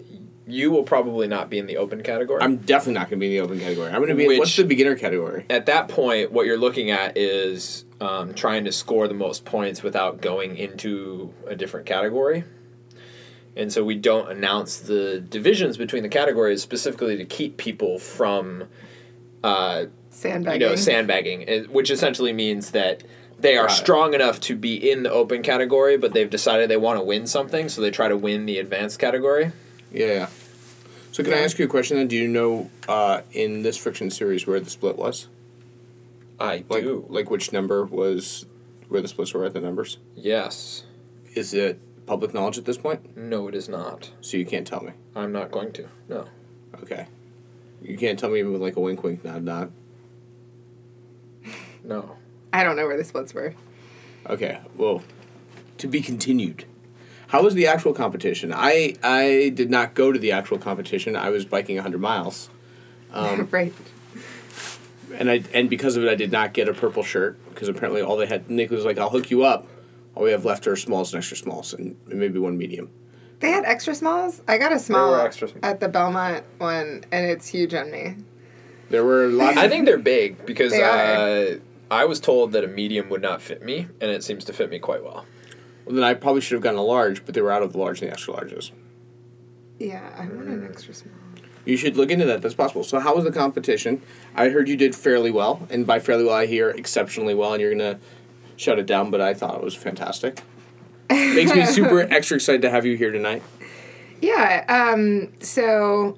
[0.46, 3.32] you will probably not be in the open category I'm definitely not gonna be in
[3.32, 3.90] the open category.
[3.90, 4.26] I'm gonna be.
[4.26, 5.46] in, what's the beginner category?
[5.50, 9.82] at that point, what you're looking at is um, trying to score the most points
[9.82, 12.44] without going into a different category.
[13.56, 18.64] And so we don't announce the divisions between the categories specifically to keep people from,
[19.42, 20.60] uh, Sandbagging.
[20.60, 23.02] you know, sandbagging, eh, which essentially means that
[23.38, 26.76] they are Got strong enough to be in the open category, but they've decided they
[26.76, 29.52] want to win something, so they try to win the advanced category.
[29.92, 30.06] Yeah.
[30.06, 30.26] yeah.
[31.12, 32.08] So can I ask you a question then?
[32.08, 35.28] Do you know uh, in this Friction Series where the split was?
[36.38, 37.06] I Like, do.
[37.08, 38.46] like which number was
[38.88, 39.98] where the splits were at the numbers?
[40.14, 40.84] Yes.
[41.34, 43.16] Is it public knowledge at this point?
[43.16, 44.10] No, it is not.
[44.20, 44.92] So you can't tell me.
[45.14, 45.88] I'm not going to.
[46.08, 46.26] No.
[46.82, 47.06] Okay.
[47.82, 49.72] You can't tell me even with like a wink, wink, nod, nod.
[51.84, 52.16] No.
[52.52, 53.54] I don't know where the splits were.
[54.28, 54.58] Okay.
[54.76, 55.02] Well,
[55.78, 56.64] to be continued.
[57.28, 58.52] How was the actual competition?
[58.52, 61.16] I I did not go to the actual competition.
[61.16, 62.50] I was biking 100 miles,
[63.12, 63.72] Um, right.
[65.14, 68.02] And I and because of it, I did not get a purple shirt because apparently
[68.02, 68.50] all they had.
[68.50, 69.66] Nick was like, "I'll hook you up.
[70.14, 72.90] All we have left are smalls and extra smalls, and maybe one medium."
[73.40, 74.40] They had extra smalls.
[74.48, 78.16] I got a small extra sm- at the Belmont one, and it's huge on me.
[78.88, 79.56] There were lots.
[79.58, 81.58] I think they're big because They uh,
[81.90, 84.70] I was told that a medium would not fit me, and it seems to fit
[84.70, 85.26] me quite well.
[85.84, 87.78] well, then I probably should have gotten a large, but they were out of the
[87.78, 88.70] large and the extra larges.
[89.78, 91.12] Yeah, I want an extra small.
[91.66, 92.40] You should look into that.
[92.40, 92.84] That's possible.
[92.84, 94.00] So, how was the competition?
[94.34, 97.60] I heard you did fairly well, and by fairly well, I hear exceptionally well, and
[97.60, 97.98] you're gonna
[98.56, 99.10] shut it down.
[99.10, 100.42] But I thought it was fantastic.
[101.10, 103.42] Makes me super extra excited to have you here tonight.
[104.22, 104.64] Yeah.
[104.68, 106.16] Um, so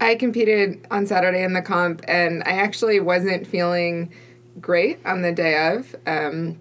[0.00, 4.12] I competed on Saturday in the comp, and I actually wasn't feeling
[4.58, 5.94] great on the day of.
[6.06, 6.58] Um,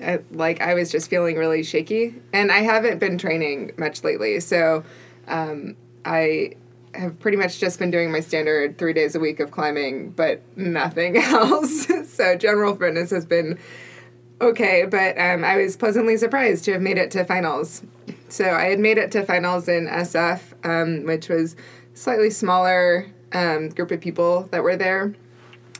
[0.00, 4.40] I, like I was just feeling really shaky, and I haven't been training much lately.
[4.40, 4.82] So
[5.28, 6.52] um, I
[6.94, 10.40] have pretty much just been doing my standard three days a week of climbing, but
[10.56, 11.86] nothing else.
[12.08, 13.58] so general fitness has been
[14.40, 17.82] okay, but um, I was pleasantly surprised to have made it to finals.
[18.28, 21.56] So I had made it to finals in SF, um, which was
[21.94, 25.14] slightly smaller um, group of people that were there,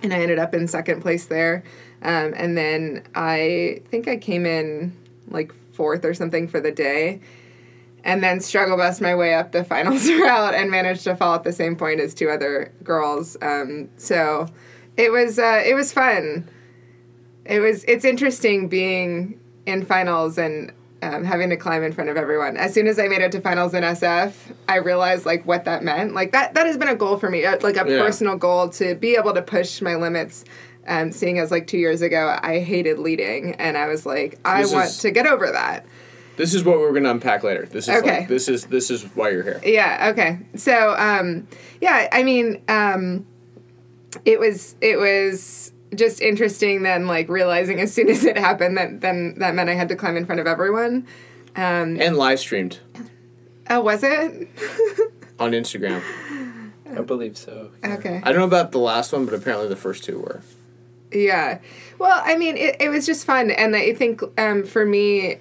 [0.02, 1.64] and I ended up in second place there.
[2.02, 4.96] Um, and then I think I came in
[5.28, 7.20] like fourth or something for the day,
[8.06, 11.44] and then struggle bust my way up the finals route and managed to fall at
[11.44, 13.36] the same point as two other girls.
[13.42, 14.46] Um, so
[14.96, 16.48] it was uh, it was fun.
[17.44, 22.16] It was it's interesting being in finals and um, having to climb in front of
[22.16, 22.56] everyone.
[22.56, 24.32] As soon as I made it to finals in SF,
[24.68, 26.14] I realized like what that meant.
[26.14, 27.98] Like that that has been a goal for me, uh, like a Yeah.
[27.98, 30.44] personal goal to be able to push my limits.
[30.88, 34.62] Um, seeing as like two years ago, I hated leading, and I was like, I
[34.62, 35.84] this want is- to get over that.
[36.36, 37.66] This is what we're gonna unpack later.
[37.66, 38.18] This is Okay.
[38.20, 39.60] like, this is this is why you're here.
[39.64, 40.10] Yeah.
[40.12, 40.38] Okay.
[40.54, 41.46] So, um,
[41.80, 42.08] yeah.
[42.12, 43.26] I mean, um,
[44.24, 46.82] it was it was just interesting.
[46.82, 49.96] Then, like realizing as soon as it happened that then that meant I had to
[49.96, 51.06] climb in front of everyone.
[51.56, 52.80] Um, And live streamed
[53.70, 54.48] oh, was it?
[55.40, 56.02] on Instagram.
[56.96, 57.70] I believe so.
[57.84, 58.20] okay.
[58.22, 60.42] I don't know about the last one, but apparently the first two were.
[61.12, 61.58] Yeah.
[61.98, 63.50] Well, I mean, it, it was just fun.
[63.50, 65.38] And I think um, for me,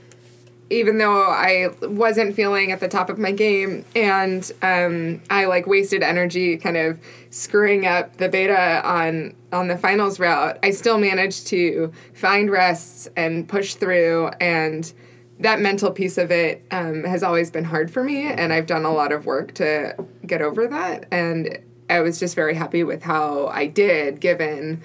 [0.69, 5.67] even though I wasn't feeling at the top of my game and um, I like
[5.67, 6.99] wasted energy kind of
[7.29, 13.07] screwing up the beta on on the finals route, I still managed to find rests
[13.15, 14.91] and push through and
[15.39, 18.85] that mental piece of it um, has always been hard for me and I've done
[18.85, 23.03] a lot of work to get over that and I was just very happy with
[23.03, 24.81] how I did given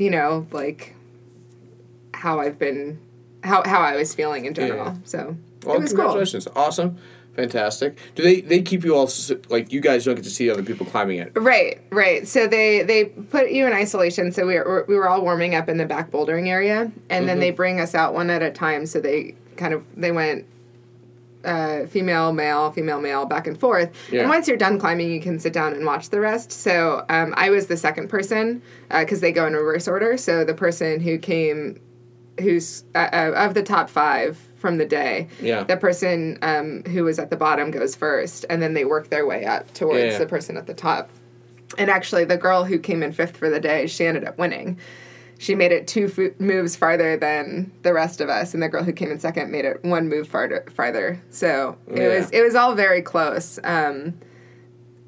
[0.00, 0.96] you know, like
[2.14, 2.98] how I've been,
[3.44, 4.86] how how I was feeling in general.
[4.86, 4.96] Yeah.
[5.04, 5.98] So Well, it was cool.
[6.04, 6.48] congratulations!
[6.56, 6.96] Awesome,
[7.34, 7.96] fantastic.
[8.14, 9.08] Do they they keep you all
[9.48, 11.32] like you guys don't get to see other people climbing it?
[11.34, 12.26] Right, right.
[12.26, 14.32] So they they put you in isolation.
[14.32, 17.40] So we were we were all warming up in the back bouldering area, and then
[17.40, 18.86] they bring us out one at a time.
[18.86, 20.46] So they kind of they went.
[21.42, 23.90] Uh, female, male, female, male, back and forth.
[24.12, 24.20] Yeah.
[24.20, 26.52] And once you're done climbing, you can sit down and watch the rest.
[26.52, 30.18] So um, I was the second person because they go in reverse order.
[30.18, 31.80] So the person who came
[32.40, 35.28] who's uh, uh, of the top five from the day.
[35.40, 35.64] Yeah.
[35.64, 39.26] The person um, who was at the bottom goes first, and then they work their
[39.26, 40.18] way up towards Yeah, yeah.
[40.18, 41.10] the person at the top.
[41.78, 44.78] And actually, the girl who came in fifth for the day, she ended up winning.
[45.38, 48.82] She made it two fo- moves farther than the rest of us, and the girl
[48.82, 50.64] who came in second made it one move farther.
[50.74, 51.22] farther.
[51.30, 52.08] So it Yeah.
[52.18, 53.58] was it was all very close.
[53.64, 54.14] Um,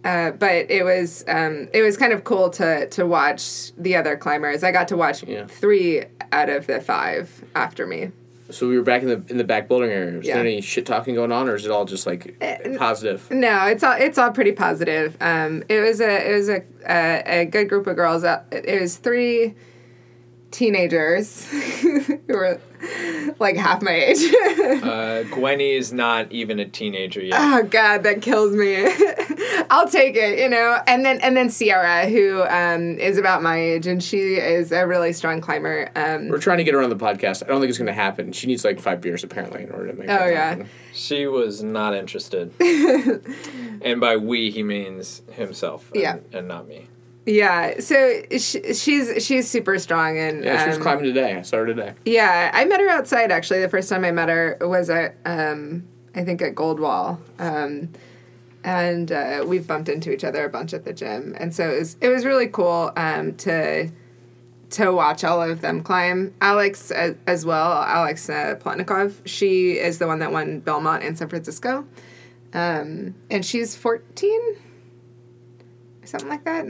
[0.04, 4.16] uh, but it was um, it was kind of cool to to watch the other
[4.16, 4.62] climbers.
[4.64, 5.46] I got to watch Yeah.
[5.46, 8.10] three out of the five after me.
[8.50, 10.18] So we were back in the in the back building area.
[10.18, 10.34] Was Yeah.
[10.34, 12.38] there any shit talking going on, or is it all just like
[12.76, 13.30] positive?
[13.30, 15.16] No, it's all it's all pretty positive.
[15.20, 18.24] Um, it was a it was a a, a good group of girls.
[18.24, 19.54] Uh, It was three
[20.52, 21.44] teenagers
[21.80, 22.60] who were
[23.40, 24.18] like half my age.
[24.82, 27.38] Uh, Gwenny is not even a teenager yet.
[27.40, 28.76] oh God, that kills me.
[29.70, 30.78] I'll take it, you know.
[30.86, 34.86] And then and then Sierra, who um, is about my age, and she is a
[34.86, 35.90] really strong climber.
[35.94, 37.42] Um, We're trying to get her on the podcast.
[37.42, 38.32] I don't think it's going to happen.
[38.32, 40.08] She needs like five beers apparently in order to make.
[40.08, 40.48] Oh, that yeah.
[40.50, 40.68] happen.
[40.92, 42.52] She was not interested.
[43.82, 45.90] and by we, he means himself.
[45.92, 46.16] And, Yeah.
[46.32, 46.88] And not me.
[47.24, 51.36] Yeah, so she, she's she's super strong, and Yeah, she was um, climbing today.
[51.36, 51.94] I saw her today.
[52.04, 53.60] Yeah, I met her outside actually.
[53.60, 57.90] The first time I met her was at um, I think at Goldwall, um,
[58.64, 61.78] and uh, we've bumped into each other a bunch at the gym, and so it
[61.78, 63.90] was it was really cool um, to
[64.70, 66.34] to watch all of them climb.
[66.40, 69.14] Alex as, as well, Alex uh, Plotnikov.
[69.26, 71.86] She is the one that won Belmont in San Francisco,
[72.52, 74.56] um, and she's fourteen,
[76.04, 76.66] something like that.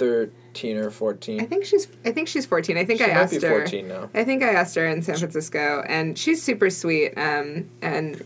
[0.00, 1.40] 13 or 14.
[1.42, 1.86] I think she's.
[2.06, 2.78] I think she's fourteen.
[2.78, 3.60] I think She I might asked be her.
[3.60, 4.08] 14 now.
[4.14, 7.12] I think I asked her in San Francisco, and she's super sweet.
[7.18, 8.24] Um, and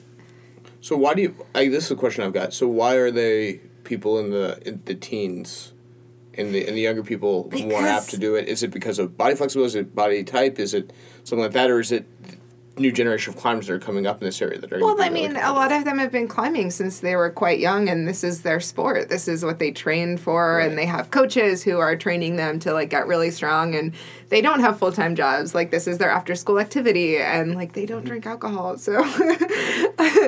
[0.81, 1.35] So why do you?
[1.53, 2.55] I, this is a question I've got.
[2.55, 5.73] So why are they people in the in the teens,
[6.35, 8.47] and the and the younger people more apt to do it?
[8.49, 9.67] Is it because of body flexibility?
[9.71, 10.61] Is it body type?
[10.61, 10.93] Is it
[11.25, 12.07] something like that, or is it
[12.77, 14.81] new generation of climbers that are coming up in this area that are?
[14.81, 17.59] well, I really mean, a lot of them have been climbing since they were quite
[17.61, 19.09] young, and this is their sport.
[19.09, 20.69] This is what they trained for, Right.
[20.69, 23.75] and they have coaches who are training them to like get really strong.
[23.77, 23.93] And
[24.29, 25.55] they don't have full time jobs.
[25.55, 28.77] Like this is their after school activity, and like they don't drink alcohol.
[28.79, 28.93] So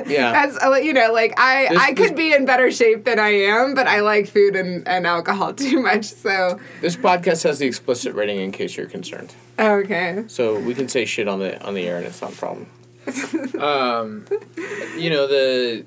[0.07, 0.43] Yeah.
[0.45, 3.29] as uh, you know, like I This- I could be in better shape than I
[3.29, 6.05] am, but I like food and, and alcohol too much.
[6.05, 9.33] So This podcast has the explicit rating in case you're concerned.
[9.59, 10.23] Okay.
[10.27, 12.67] So we can say shit on the on the air and it's not a problem.
[13.59, 14.25] um,
[14.97, 15.85] you know the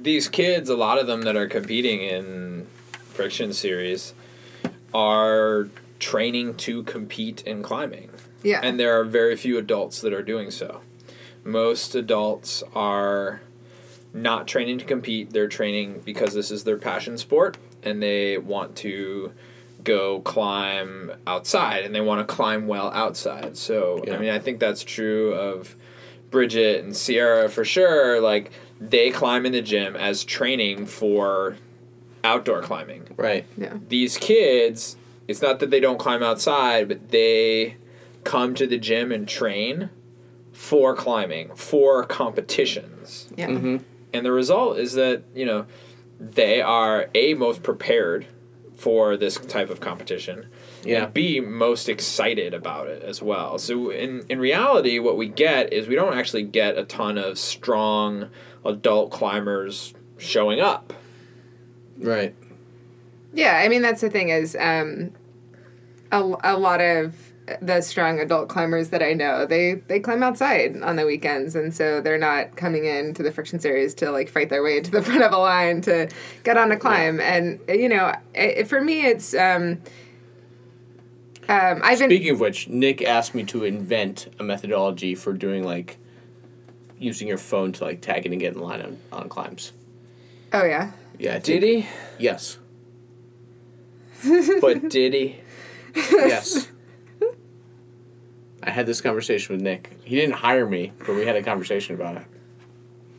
[0.00, 2.66] these kids, a lot of them that are competing in
[3.12, 4.14] friction series,
[4.94, 8.08] are training to compete in climbing,
[8.42, 8.60] Yeah.
[8.62, 10.80] and there are very few adults that are doing so.
[11.44, 13.42] Most adults are
[14.14, 18.76] not training to compete; they're training because this is their passion sport, and they want
[18.76, 19.32] to
[19.84, 23.56] go climb outside and they want to climb well outside.
[23.56, 24.14] So, Yeah.
[24.14, 25.76] I mean, I think that's true of
[26.30, 28.20] Bridget and Sierra for sure.
[28.20, 31.56] Like, they climb in the gym as training for
[32.24, 33.08] outdoor climbing.
[33.16, 33.46] Right.
[33.56, 33.76] yeah.
[33.88, 34.96] These kids,
[35.28, 37.76] it's not that they don't climb outside, but they
[38.24, 39.90] come to the gym and train
[40.52, 43.28] for climbing, for competitions.
[43.36, 43.48] Yeah.
[43.48, 43.76] Mm-hmm.
[44.12, 45.66] And the result is that, you know,
[46.18, 48.26] they are A, most prepared
[48.80, 50.46] for this type of competition.
[50.84, 51.04] Yeah.
[51.04, 53.58] And B, most excited about it as well.
[53.58, 57.38] So in, in reality, what we get is we don't actually get a ton of
[57.38, 58.30] strong
[58.64, 60.94] adult climbers showing up.
[61.98, 62.34] Right.
[63.34, 65.12] Yeah, I mean that's the thing is um,
[66.10, 67.29] a, a lot of
[67.60, 71.74] the strong adult climbers that I know they they climb outside on the weekends, and
[71.74, 74.90] so they're not coming in to the friction series to like fight their way to
[74.90, 76.08] the front of a line to
[76.44, 77.20] get on a climb.
[77.20, 79.80] And you know, it, for me, it's um,
[81.48, 85.64] um, I've been Speaking of which, Nick asked me to invent a methodology for doing
[85.64, 85.98] like
[86.98, 89.72] using your phone to like tag it and get in line on, on climbs.
[90.52, 91.36] oh yeah Yeah.
[91.36, 91.86] I Did he?
[92.18, 92.58] Yes.
[94.60, 95.40] But did he?
[96.12, 96.68] Yes.
[98.62, 99.96] I had this conversation with Nick.
[100.04, 102.24] He didn't hire me, but we had a conversation about it.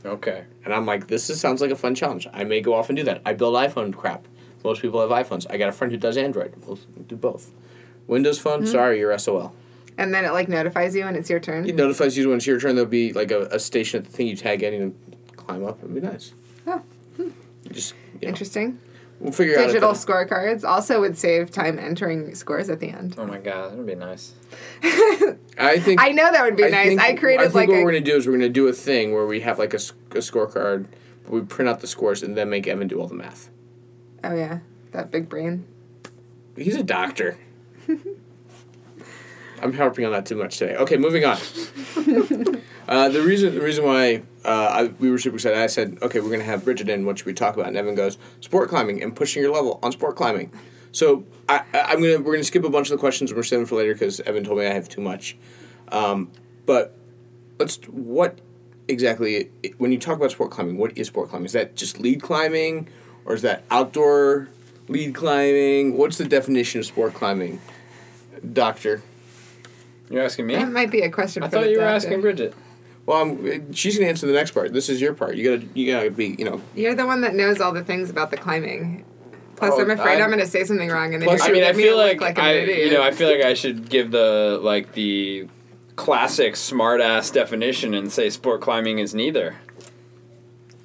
[0.05, 0.45] Okay.
[0.65, 2.27] And I'm like, this is, sounds like a fun challenge.
[2.33, 3.21] I may go off and do that.
[3.25, 4.27] I build iPhone crap.
[4.63, 5.45] Most people have iPhones.
[5.49, 6.53] I got a friend who does Android.
[6.65, 7.51] We'll do both.
[8.07, 8.65] Windows phone, hmm.
[8.65, 9.53] sorry, you're SOL.
[9.97, 11.67] and then it like notifies you when it's your turn.
[11.67, 12.75] It notifies you when it's your turn.
[12.75, 14.95] There'll be like a, a station at the thing you tag in and
[15.35, 15.79] climb up.
[15.79, 16.33] It'd be nice.
[16.67, 16.81] Oh.
[17.71, 18.79] Just you know, Interesting.
[19.21, 19.67] We'll figure out.
[19.67, 23.15] Digital scorecards also would save time entering scores at the end.
[23.17, 24.33] Oh my god, that would be nice.
[25.57, 26.89] I think I know that would be nice.
[26.89, 28.67] think- I created I think like what a we're gonna do is we're gonna do
[28.67, 30.87] a thing where we have like a scorecard,
[31.23, 33.49] but we print out the scores and then make Evan do all the math.
[34.23, 34.59] oh yeah
[34.91, 35.65] that big brain.
[36.57, 37.37] He's a doctor.
[39.61, 40.75] I'm harping on that too much today.
[40.75, 41.37] Okay, moving on.
[42.87, 46.19] uh, the reason the reason why uh, I, we were super excited, I said, okay,
[46.19, 47.05] we're gonna have Bridget in.
[47.05, 47.67] What should we talk about?
[47.67, 50.51] And Evan goes, sport climbing and pushing your level on sport climbing.
[50.91, 53.33] So I, I, I'm gonna we're gonna skip a bunch of the questions.
[53.33, 55.37] We're saving for later because Evan told me I have too much.
[55.89, 56.31] Um,
[56.65, 56.97] but
[57.59, 58.39] let's what
[58.87, 61.45] exactly when you talk about sport climbing, what is sport climbing?
[61.45, 62.87] Is that just lead climbing,
[63.25, 64.49] or is that outdoor
[64.87, 65.97] lead climbing?
[65.97, 67.61] What's the definition of sport climbing,
[68.53, 69.01] Doctor?
[70.09, 70.55] You're asking me?
[70.55, 71.43] That might be a question.
[71.43, 72.53] I for thought the you were asking Bridget.
[73.05, 74.73] Well, I'm, she's gonna answer the next part.
[74.73, 75.35] This is your part.
[75.35, 76.61] You gotta you gotta be you know.
[76.75, 79.05] You're the one that knows all the things about the climbing.
[79.55, 81.55] Plus, Oh, I'm afraid I'm- I'm, going to say something wrong, and then Plus- you're
[81.55, 82.79] I gonna mean, I me feel like, like I, idiot.
[82.87, 85.47] you know, I feel like I should give the like the
[85.95, 89.55] classic smartass definition and say sport climbing is neither.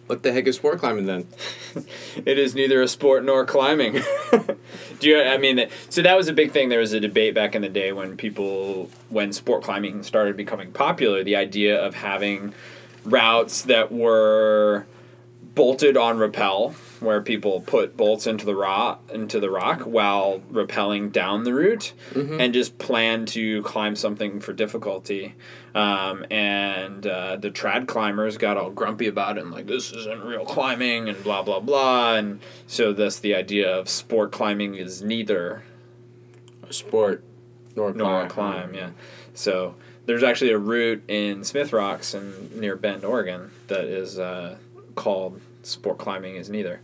[0.06, 1.26] What the heck is sport climbing then?
[2.24, 4.00] It is neither a sport nor climbing.
[5.00, 5.20] Do you?
[5.20, 6.70] I mean, so that was a big thing.
[6.70, 10.72] There was a debate back in the day when people, when sport climbing started becoming
[10.72, 12.54] popular, the idea of having
[13.04, 14.86] routes that were
[15.54, 21.12] bolted on rappel, where people put bolts into the rock into the rock while rappelling
[21.12, 25.34] down the route, and just plan to climb something for difficulty.
[25.74, 30.22] Um, and uh, the trad climbers got all grumpy about it and like this isn't
[30.24, 32.14] real climbing and blah blah blah.
[32.14, 35.62] And so that's the idea of sport climbing is neither
[36.68, 37.22] A sport
[37.74, 37.98] nor climb.
[37.98, 38.74] nor a climb.
[38.74, 38.90] Yeah.
[39.34, 39.74] So
[40.06, 44.56] there's actually a route in Smith Rocks and near Bend, Oregon, that is uh,
[44.94, 46.80] called "Sport Climbing is Neither."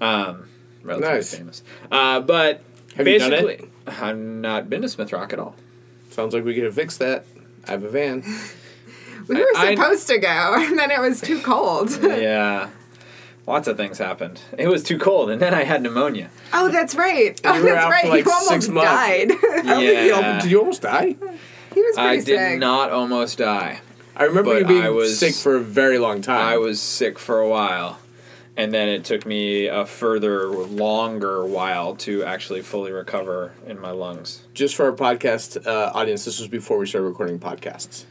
[0.00, 0.48] Um,
[0.82, 1.34] relatively Nice.
[1.34, 2.62] famous, uh, but
[2.96, 3.68] Have you done Basically, it?
[3.86, 5.54] I've not been to Smith Rock at all.
[6.10, 7.24] Sounds like we could fix that.
[7.66, 8.24] I have a van.
[9.28, 11.90] We were I- supposed to go, and then it was too cold.
[12.02, 12.70] yeah.
[13.46, 14.40] Lots of things happened.
[14.58, 16.30] It was too cold, and then I had pneumonia.
[16.52, 17.40] oh, that's right.
[17.44, 18.02] Oh, you were that's out right.
[18.02, 18.90] for, like, you almost six months.
[18.90, 19.30] died.
[19.30, 20.12] I don't think you Yeah.
[20.14, 21.06] almost, did you almost die?
[21.06, 23.80] he was pretty I did not almost die.
[24.16, 26.40] I remember you being I was- sick for a very long time.
[26.44, 27.98] I was sick for a while,
[28.56, 33.90] and then it took me a further, longer while to actually fully recover in my
[33.90, 34.42] lungs.
[34.54, 36.24] just for our podcast uh, audience.
[36.24, 38.04] This was before we started recording podcasts.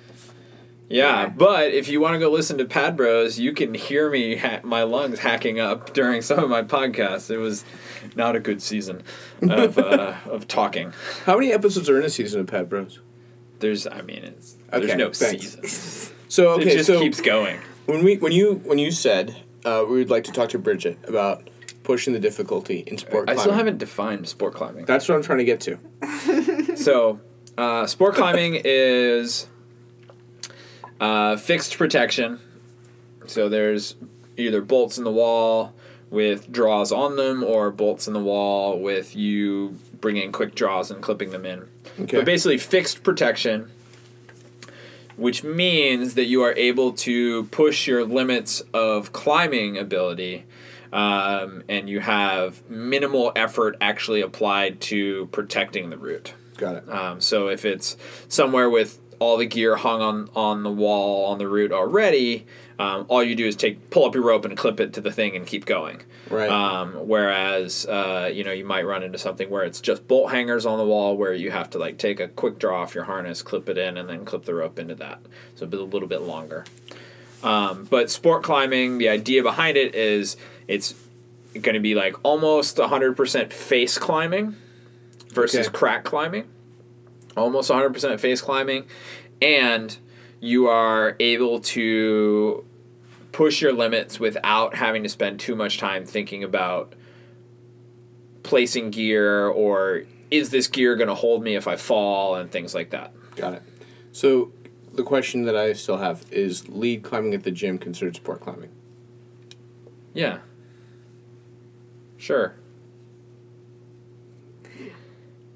[0.89, 1.29] Yeah, Yeah.
[1.29, 4.59] but if you want to go listen to Pad Bros, you can hear me ha-
[4.63, 7.29] my lungs hacking up during some of my podcasts.
[7.31, 7.63] It was
[8.15, 9.03] not a good season
[9.41, 10.91] of uh, of talking.
[11.25, 12.99] How many episodes are in a season of Pad Bros?
[13.59, 15.43] There's, I mean, it's Okay, there's no thanks.
[15.57, 16.15] season.
[16.27, 17.59] So okay, it just so keeps going.
[17.85, 20.97] when we when you when you said uh, we would like to talk to Bridget
[21.07, 21.49] about
[21.83, 23.29] pushing the difficulty in sport climbing.
[23.29, 23.41] I climbing.
[23.41, 24.85] still haven't defined sport climbing.
[24.85, 25.79] That's what I'm trying to get to.
[26.77, 27.19] So,
[27.57, 29.47] uh, sport climbing is
[30.99, 32.39] uh, fixed protection.
[33.27, 33.95] So there's
[34.37, 35.73] either bolts in the wall
[36.09, 41.01] with draws on them, or bolts in the wall with you bringing quick draws and
[41.01, 41.67] clipping them in.
[41.99, 42.17] Okay.
[42.17, 43.71] But basically, fixed protection,
[45.17, 50.45] which means that you are able to push your limits of climbing ability.
[50.93, 56.33] Um, and you have minimal effort actually applied to protecting the route.
[56.57, 56.89] Got it.
[56.89, 57.95] Um, so if it's
[58.27, 62.45] somewhere with all the gear hung on on the wall on the route already,
[62.81, 65.11] um, all you do is take pull up your rope and clip it to the
[65.11, 66.01] thing and keep going.
[66.29, 66.49] Right.
[66.49, 70.65] Um, whereas uh, you know you might run into something where it's just bolt hangers
[70.65, 73.41] on the wall where you have to like take a quick draw off your harness,
[73.41, 75.19] clip it in, and then clip the rope into that.
[75.55, 76.65] So it's a little bit longer.
[77.43, 80.93] Um, but sport climbing, the idea behind it is it's
[81.53, 84.55] going to be like almost 100% face climbing
[85.33, 85.75] versus Okay.
[85.77, 86.47] crack climbing.
[87.35, 88.85] Almost 100% face climbing.
[89.41, 89.97] And
[90.39, 92.63] you are able to
[93.31, 96.93] push your limits without having to spend too much time thinking about
[98.43, 102.73] placing gear or is this gear going to hold me if I fall and things
[102.73, 103.13] like that.
[103.35, 103.63] Got it.
[104.11, 104.51] So
[104.93, 108.69] the question that I still have is: lead climbing at the gym considered sport climbing?
[110.13, 110.39] Yeah.
[112.17, 112.55] Sure.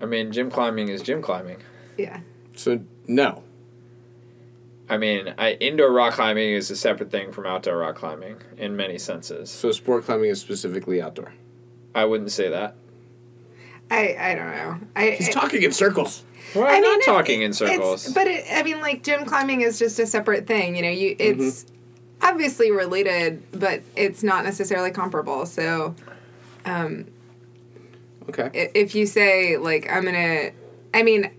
[0.02, 1.58] I mean, gym climbing is gym climbing.
[1.98, 2.20] yeah.
[2.56, 3.44] So no.
[4.88, 8.76] I mean, I, indoor rock climbing is a separate thing from outdoor rock climbing in
[8.76, 9.50] many senses.
[9.50, 11.34] So sport climbing is specifically outdoor.
[11.96, 12.76] I wouldn't say that.
[13.90, 14.78] I I don't know.
[14.96, 16.24] I He's I- talking in circles.
[16.54, 18.14] Well, I I'm mean, not it- talking in circles.
[18.14, 20.76] but it, I mean, like gym climbing is just a separate thing.
[20.76, 21.42] You know, you Mm-hmm.
[21.42, 21.66] it's
[22.22, 25.46] obviously related, but it's not necessarily comparable.
[25.48, 25.96] So
[26.66, 27.06] um,
[28.30, 28.70] Okay.
[28.76, 30.52] if you say like I'm gonna,
[30.94, 31.30] I mean,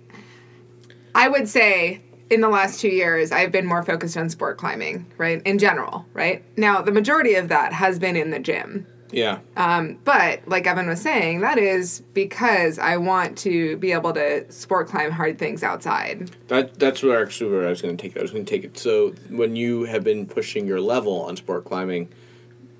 [1.15, 2.01] I would say
[2.31, 5.41] in the last two years I've been more focused on sport climbing, right?
[5.45, 6.43] In general, right?
[6.57, 8.87] Now the majority of that has been in the gym.
[9.13, 9.39] yeah.
[9.57, 14.51] Um, but like Evan was saying, that is because I want to be able to
[14.51, 16.31] sport climb hard things outside.
[16.49, 18.19] That that's where actually where I was going to take it.
[18.19, 18.77] I was going to take it.
[18.79, 22.09] So when you have been pushing your level on sport climbing,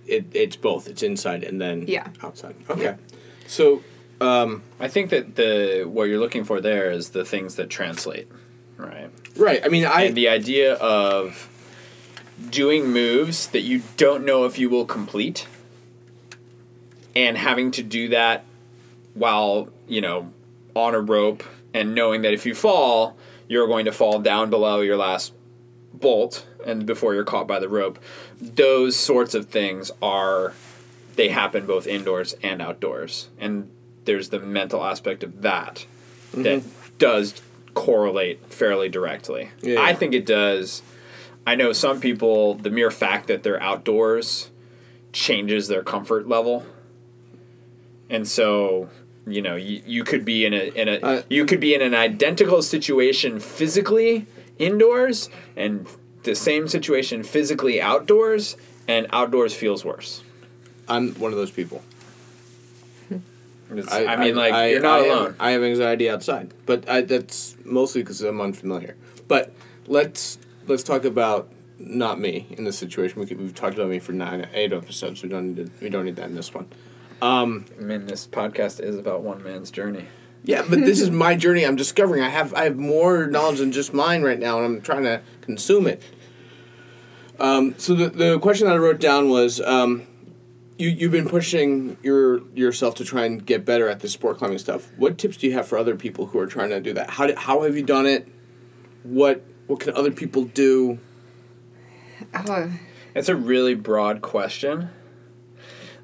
[0.07, 0.89] it it's both.
[0.89, 2.09] It's inside and then Yeah.
[2.23, 2.57] outside.
[2.69, 2.83] Okay.
[2.83, 2.97] Yeah.
[3.47, 3.83] So
[4.21, 8.29] um, I think that the what you're looking for there is the things that translate,
[8.77, 9.11] right?
[9.37, 9.65] Right.
[9.65, 11.49] I mean, I and the idea of
[12.51, 15.47] doing moves that you don't know if you will complete
[17.15, 18.45] and having to do that
[19.15, 20.31] while you know
[20.75, 23.17] on a rope and knowing that if you fall
[23.49, 25.33] you're going to fall down below your last
[25.95, 27.99] bolt and before you're caught by the rope
[28.39, 30.53] those sorts of things are
[31.15, 33.71] they happen both indoors and outdoors and
[34.05, 35.87] there's the mental aspect of that
[36.33, 36.43] mm-hmm.
[36.43, 36.63] that
[36.99, 37.41] does
[37.77, 39.83] correlate fairly directly Yeah.
[39.83, 40.83] i think it does
[41.47, 44.51] i know some people the mere fact that they're outdoors
[45.13, 46.65] changes their comfort level
[48.11, 48.89] and so
[49.27, 51.83] you know you, you could be in a in a Uh, you could be in
[51.83, 54.27] an identical situation physically
[54.59, 55.87] indoors and
[56.23, 58.57] the same situation physically outdoors
[58.89, 60.23] and outdoors feels worse
[60.89, 61.83] I'm one of those people.
[63.71, 67.01] It's- I, mean like you're not I have- alone I have anxiety outside, but I,
[67.03, 68.97] that's mostly because I'm unfamiliar.
[69.29, 69.53] But
[69.87, 71.49] let's let's talk about
[71.79, 73.21] not me in this situation.
[73.21, 75.23] We could, we've talked about me for nine, eight episodes.
[75.23, 76.69] We don't need to, we don't need that in this one.
[77.21, 80.07] i mean this podcast is about one man's journey
[80.45, 81.65] Yeah, but this is my journey.
[81.67, 82.23] I'm discovering.
[82.23, 85.21] I have I have more knowledge than just mine right now, and I'm trying to
[85.41, 86.03] consume it.
[87.39, 90.07] Um, so the the question that I wrote down was, um,
[90.79, 94.59] you you've been pushing your yourself to try and get better at the sport climbing
[94.59, 94.91] stuff.
[94.97, 97.11] What tips do you have for other people who are trying to do that?
[97.11, 98.29] How did, how have you done it?
[99.03, 100.99] What what can other people do?
[102.35, 102.73] Oh,
[103.15, 104.91] It's a really broad question.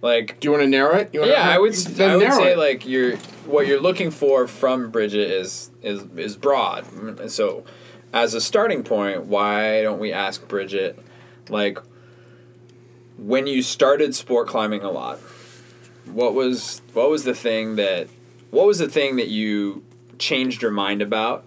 [0.00, 1.10] Like, Do you want to narrow it?
[1.12, 1.74] You wanna, yeah, I would.
[2.00, 2.58] I would say it.
[2.58, 3.16] like you're
[3.46, 7.30] what you're looking for from Bridget is is is broad.
[7.30, 7.64] So,
[8.12, 10.98] as a starting point, why don't we ask Bridget,
[11.48, 11.78] like,
[13.26, 15.18] when you started sport climbing a lot,
[16.06, 18.08] what was what was the thing that
[18.50, 19.84] what was the thing that you
[20.18, 21.44] changed your mind about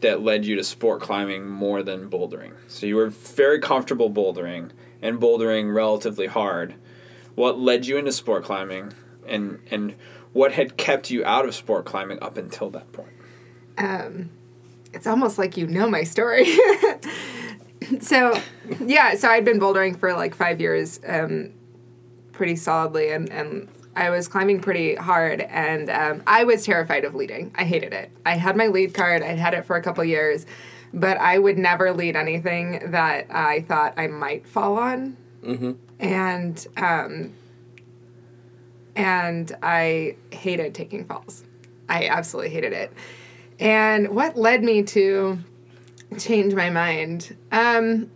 [0.00, 2.52] that led you to sport climbing more than bouldering?
[2.68, 4.70] So you were very comfortable bouldering
[5.02, 6.74] and bouldering relatively hard.
[7.34, 8.92] What led you into sport climbing
[9.26, 9.94] and and
[10.32, 13.10] what had kept you out of sport climbing up until that point?
[13.78, 14.30] um,
[14.92, 16.44] it's almost like you know my story.
[18.00, 18.38] so,
[18.84, 21.52] yeah, so I'd been bouldering for like five years, um,
[22.32, 27.14] pretty solidly, and, and I was climbing pretty hard, and um, I was terrified of
[27.14, 27.52] leading.
[27.54, 28.10] I hated it.
[28.26, 30.46] I had my lead card, I'd had it for a couple years,
[30.92, 35.16] but I would never lead anything that I thought I might fall on.
[35.42, 35.72] Mm-hmm.
[36.00, 37.32] And, um,
[38.96, 41.44] and I hated taking falls.
[41.88, 42.92] I absolutely hated it.
[43.60, 45.38] And what led me to
[46.18, 47.36] change my mind?
[47.52, 48.10] Um,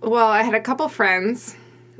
[0.00, 1.56] well, I had a couple friends,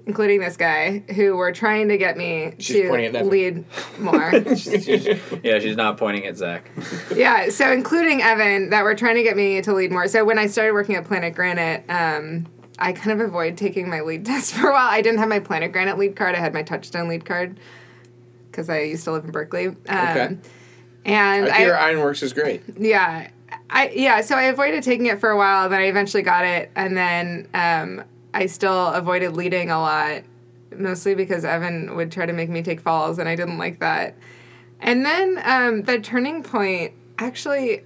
[0.07, 3.65] including this guy, who were trying to get me She's pointing at to lead
[3.99, 4.31] more.
[5.43, 6.71] yeah, she's not pointing at Zach.
[7.15, 10.07] yeah, so including Evan, that were trying to get me to lead more.
[10.09, 12.47] So when I started working at Planet Granite, um,
[12.79, 14.89] I kind of avoided taking my lead test for a while.
[14.89, 16.35] I didn't have my Planet Granite lead card.
[16.37, 17.59] I had my Touchstone lead card
[18.51, 19.67] because I used to live in Berkeley.
[19.67, 20.37] Um, Okay.
[21.05, 22.63] And I hear Ironworks is great.
[22.79, 23.31] yeah.
[23.71, 26.71] I yeah, so I avoided taking it for a while, then I eventually got it,
[26.75, 30.23] and then um, I still avoided leading a lot,
[30.77, 34.17] mostly because Evan would try to make me take falls, and I didn't like that.
[34.81, 37.83] And then um, the turning point actually,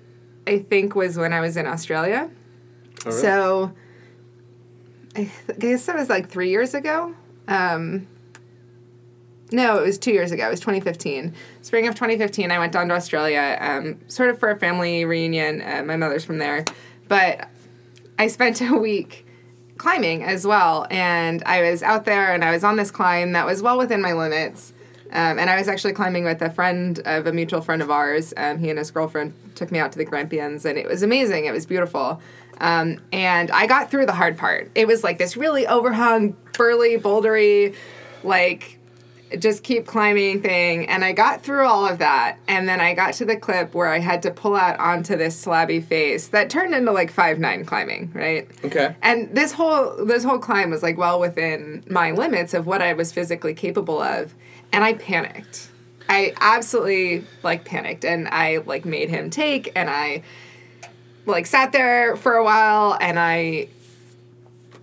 [0.47, 2.31] I think, was when I was in Australia.
[3.05, 3.21] Oh, really?
[3.21, 3.75] So
[5.17, 7.15] I guess that was like three years ago.
[7.49, 8.07] Um,
[9.53, 10.47] no, it was two years ago.
[10.47, 11.35] It was 2015.
[11.63, 15.63] Spring of 2015, I went down to Australia, um, sort of for a family reunion.
[15.63, 16.65] Uh, my mother's from there.
[17.09, 17.49] But
[18.19, 19.27] I spent a week
[19.79, 20.87] climbing as well.
[20.91, 24.01] And I was out there and I was on this climb that was well within
[24.01, 24.73] my limits.
[25.13, 28.33] Um, and I was actually climbing with a friend of a mutual friend of ours.
[28.37, 31.45] Um, he and his girlfriend took me out to the Grampians, and it was amazing.
[31.45, 32.23] It was beautiful.
[32.61, 34.71] Um, and I got through the hard part.
[34.75, 37.75] It was like this really overhung, burly, bouldery,
[38.23, 38.79] like
[39.39, 40.89] just keep climbing thing.
[40.89, 42.39] And I got through all of that.
[42.49, 45.45] And then I got to the clip where I had to pull out onto this
[45.45, 48.49] slabby face that turned into like five nine climbing, right?
[48.65, 48.95] Okay.
[49.03, 52.93] And this whole this whole climb was like well within my limits of what I
[52.93, 54.35] was physically capable of,
[54.73, 55.69] and I panicked.
[56.09, 60.23] I absolutely like panicked, and I like made him take, and I
[61.27, 63.69] like sat there for a while, and I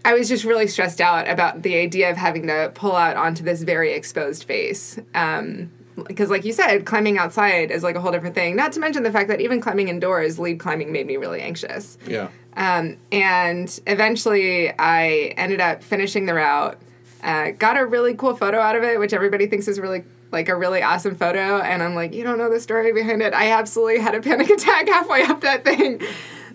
[0.06, 3.44] I was just really stressed out about the idea of having to pull out onto
[3.44, 5.00] this very exposed face.
[5.14, 5.72] Um,
[6.08, 8.56] because, like you said, climbing outside is like a whole different thing.
[8.56, 11.98] Not to mention the fact that even climbing indoors, lead climbing made me really anxious.
[12.08, 12.30] Yeah.
[12.56, 16.80] Um, and eventually, I ended up finishing the route.
[17.22, 20.48] Uh, got a really cool photo out of it, which everybody thinks is really like
[20.48, 21.60] a really awesome photo.
[21.60, 23.34] And I'm like, you don't know the story behind it.
[23.34, 26.02] I absolutely had a panic attack halfway up that thing.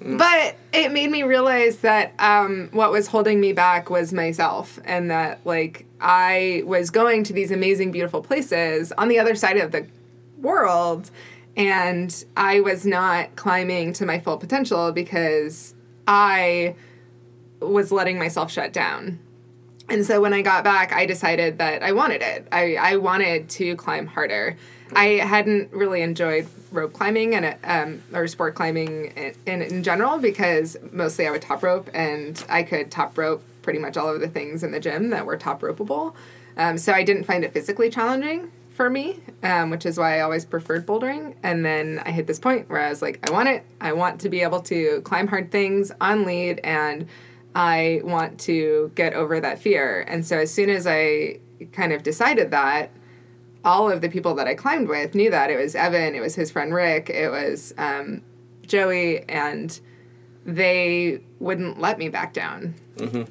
[0.04, 5.10] But it made me realize that um, what was holding me back was myself, and
[5.10, 9.72] that like I was going to these amazing, beautiful places on the other side of
[9.72, 9.86] the
[10.38, 11.10] world,
[11.56, 15.74] and I was not climbing to my full potential because
[16.06, 16.74] I
[17.60, 19.18] was letting myself shut down.
[19.88, 22.46] And so when I got back, I decided that I wanted it.
[22.52, 24.56] I, I wanted to climb harder.
[24.94, 29.06] I hadn't really enjoyed rope climbing and um, or sport climbing
[29.46, 33.78] in, in, general because mostly I would top rope and I could top rope pretty
[33.78, 36.14] much all of the things in the gym that were top ropeable.
[36.56, 40.20] Um, so I didn't find it physically challenging for me, um, which is why I
[40.20, 41.34] always preferred bouldering.
[41.42, 43.64] And then I hit this point where I was like, I want it.
[43.80, 47.06] I want to be able to climb hard things on lead and
[47.54, 50.04] I want to get over that fear.
[50.08, 51.38] And so as soon as I
[51.72, 52.90] kind of decided that,
[53.64, 55.50] all of the people that I climbed with knew that.
[55.50, 58.22] It was Evan, it was his friend Rick, it was um,
[58.66, 59.78] Joey, and
[60.44, 62.74] they wouldn't let me back down.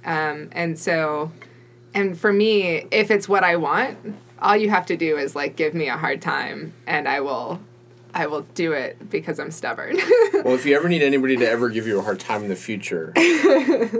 [0.04, 1.32] Um, and so,
[1.94, 3.98] and for me, if it's what I want,
[4.42, 7.60] all you have to do is like give me a hard time, and I will,
[8.14, 9.98] I will do it because I'm stubborn.
[10.44, 12.56] Well, if you ever need anybody to ever give you a hard time in the
[12.58, 13.14] future,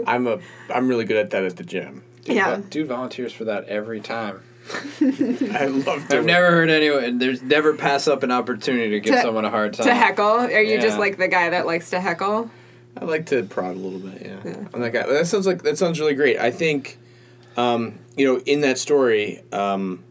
[0.06, 2.02] I'm a I'm really good at that at the gym.
[2.24, 2.56] Dude, Yeah.
[2.56, 4.42] vo- dude volunteers for that every time.
[4.70, 7.18] I love doing I've never heard anyone.
[7.18, 9.86] There's never pass up an opportunity to give To- someone a hard time.
[9.86, 10.24] To heckle?
[10.24, 12.50] Are you just like the guy that likes to heckle?
[12.98, 14.66] I like to prod a little bit, yeah.
[14.72, 15.06] I'm that guy.
[15.06, 16.38] That sounds like that sounds really great.
[16.38, 16.98] I think,
[17.56, 20.02] um, you know, in that story, um,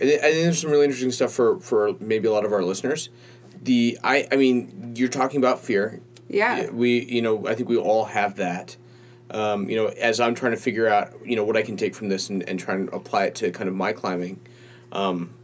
[0.00, 2.52] I, thi- I think there's some really interesting stuff for for maybe a lot of
[2.52, 3.08] our listeners.
[3.62, 6.00] The I I mean, you're talking about fear.
[6.28, 6.70] Yeah.
[6.70, 8.76] We you know I think we all have that.
[9.30, 11.94] Um, you know, as I'm trying to figure out you know what I can take
[11.94, 14.40] from this and, and try and apply it to kind of my climbing.
[14.92, 15.34] Um,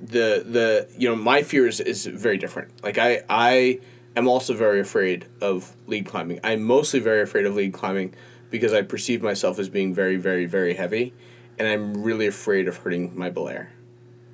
[0.00, 2.70] the the you know my fear is, is very different.
[2.82, 3.80] Like I I
[4.16, 6.40] am also very afraid of lead climbing.
[6.42, 8.14] I'm mostly very afraid of lead climbing
[8.50, 11.14] because I perceive myself as being very very very heavy,
[11.58, 13.68] and I'm really afraid of hurting my belayer.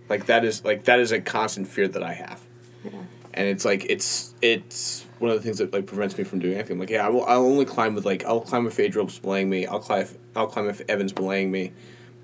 [0.09, 2.43] Like that is like that is a constant fear that I have,
[2.85, 2.91] yeah.
[3.33, 6.55] and it's like it's it's one of the things that like prevents me from doing
[6.55, 6.75] anything.
[6.75, 9.49] I'm like yeah, I will I'll only climb with like I'll climb if Adriel's belaying
[9.49, 9.67] me.
[9.67, 11.73] I'll climb if, I'll climb if Evan's belaying me,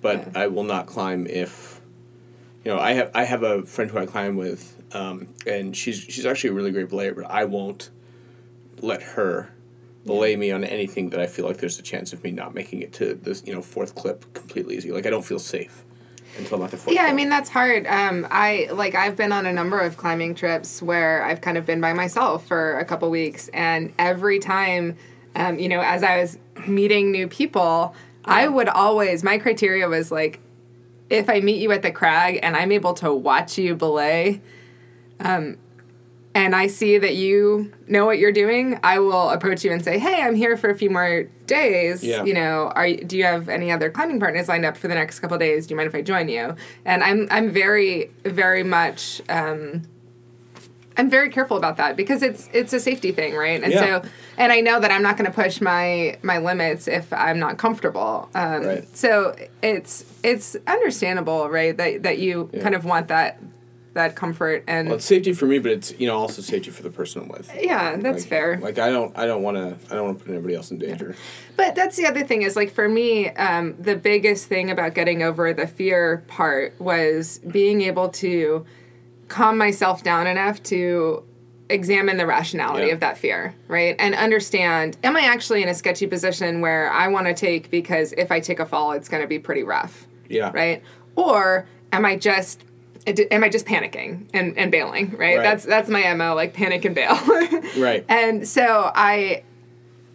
[0.03, 1.80] but I will not climb if
[2.64, 5.98] you know, I have I have a friend who I climb with, um, and she's
[5.98, 7.88] she's actually a really great belayer, but I won't
[8.82, 9.51] let her
[10.05, 12.80] belay me on anything that I feel like there's a chance of me not making
[12.82, 14.92] it to this you know fourth clip completely easy.
[14.92, 15.84] Like I don't feel safe
[16.39, 16.95] until I'm the fourth.
[16.95, 17.87] Yeah, I mean that's hard.
[17.87, 21.66] Um, I like I've been on a number of climbing trips where I've kind of
[21.66, 24.97] been by myself for a couple weeks, and every time,
[25.35, 30.11] um, you know, as I was meeting new people, I would always my criteria was
[30.11, 30.41] like,
[31.09, 34.41] if I meet you at the crag and I'm able to watch you belay,
[35.20, 35.57] um,
[36.35, 39.99] and I see that you know what you're doing, I will approach you and say,
[39.99, 42.05] "Hey, I'm here for a few more days.
[42.05, 42.22] Yeah.
[42.24, 44.95] You know, are you- do you have any other climbing partners lined up for the
[44.95, 45.66] next couple of days?
[45.66, 46.55] Do you mind if I join you?"
[46.85, 49.83] And I'm I'm very very much um,
[50.97, 53.62] I'm very careful about that because it's it's a safety thing, right?
[53.62, 53.81] And Yeah.
[54.03, 54.09] so
[54.39, 57.59] and I know that I'm not going to push my my limits if I'm not
[57.59, 58.28] comfortable.
[58.35, 58.97] Um, Right.
[58.97, 61.76] So it's it's understandable, right?
[61.76, 62.62] That that you Yeah.
[62.62, 63.39] kind of want that
[63.95, 66.82] that comfort and well, it's safety for me, but it's you know also safety for
[66.82, 67.51] the person I'm with.
[67.61, 68.59] yeah, that's Like- fair.
[68.61, 70.78] Like I don't I don't want to I don't want to put anybody else in
[70.78, 71.16] danger.
[71.57, 75.22] But that's the other thing is like for me, um, the biggest thing about getting
[75.22, 78.64] over the fear part was being able to
[79.28, 81.24] calm myself down enough to
[81.68, 82.95] examine the rationality Yeah.
[82.95, 83.95] of that fear, right?
[83.99, 88.12] And understand, am I actually in a sketchy position where I want to take because
[88.14, 90.51] if I take a fall, it's going to be pretty rough, Yeah.
[90.53, 90.82] right?
[91.14, 92.64] Or am I just
[93.30, 95.36] am I just panicking and, and bailing, right?
[95.36, 95.42] Right.
[95.42, 97.18] That's that's my MO, like panic and bail.
[97.76, 98.04] Right.
[98.08, 99.44] And so I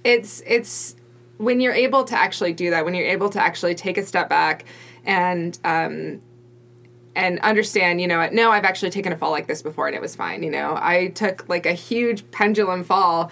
[0.04, 0.96] it's it's
[1.38, 4.30] when you're able to actually do that, when you're able to actually take a step
[4.30, 4.66] back
[5.06, 6.22] and um
[7.16, 10.02] and understand, you know, no, I've actually taken a fall like this before and it
[10.02, 10.78] was fine, you know.
[10.80, 13.32] I took like a huge pendulum fall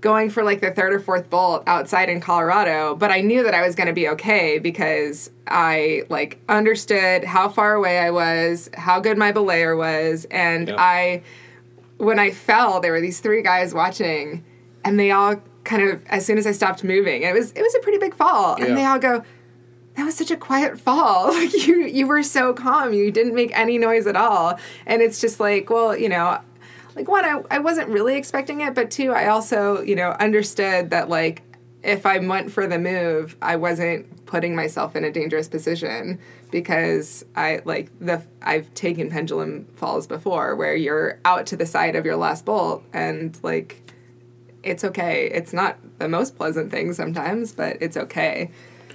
[0.00, 3.54] going for like the third or fourth bolt outside in Colorado, but I knew that
[3.54, 8.70] I was going to be okay because I like understood how far away I was,
[8.74, 10.76] how good my belayer was, and Yeah.
[10.78, 11.22] I
[11.96, 14.44] when I fell, there were these three guys watching,
[14.84, 17.74] and they all kind of as soon as I stopped moving, it was it was
[17.74, 18.66] a pretty big fall, Yeah.
[18.66, 19.24] and they all go,
[19.96, 21.32] "That was such a quiet fall.
[21.34, 22.92] Like you you were so calm.
[22.92, 26.38] You didn't make any noise at all." And it's just like, well, you know,
[26.98, 30.90] like one, I I wasn't really expecting it, but two, I also you know understood
[30.90, 31.42] that like
[31.84, 36.18] if I went for the move, I wasn't putting myself in a dangerous position
[36.50, 41.94] because I like the I've taken pendulum falls before where you're out to the side
[41.94, 43.92] of your last bolt and like
[44.64, 45.30] it's okay.
[45.32, 48.50] It's not the most pleasant thing sometimes, but it's okay.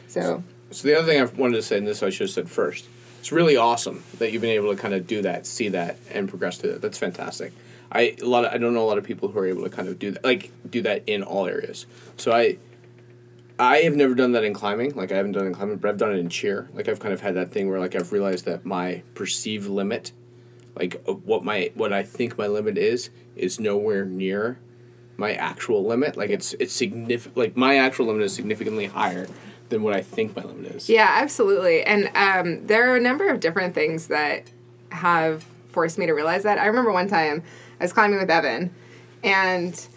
[0.08, 2.50] So So the other thing I wanted to say, and this I should have said
[2.50, 2.86] first,
[3.20, 6.28] it's really awesome that you've been able to kind of do that, see that, and
[6.28, 6.82] progress to that.
[6.82, 7.54] That's fantastic.
[7.94, 9.70] I a lot of, I don't know a lot of people who are able to
[9.70, 11.86] kind of do that, like do that in all areas.
[12.18, 12.58] So I
[13.60, 14.96] I have never done that in climbing.
[14.96, 16.70] Like I haven't done it in climbing, but I've done it in cheer.
[16.74, 20.12] Like I've kind of had that thing where like I've realized that my perceived limit,
[20.76, 24.60] like what my what I think my limit is, is nowhere near
[25.18, 26.18] my actual limit.
[26.18, 27.38] Like it's it's significant.
[27.38, 29.28] Like my actual limit is significantly higher
[29.70, 30.90] than what I think my limit is.
[30.90, 31.84] Yeah, absolutely.
[31.84, 34.52] And um, there are a number of different things that
[34.90, 36.58] have forced me to realize that.
[36.58, 37.44] I remember one time
[37.84, 38.74] I was climbing with Evan,
[39.26, 39.88] and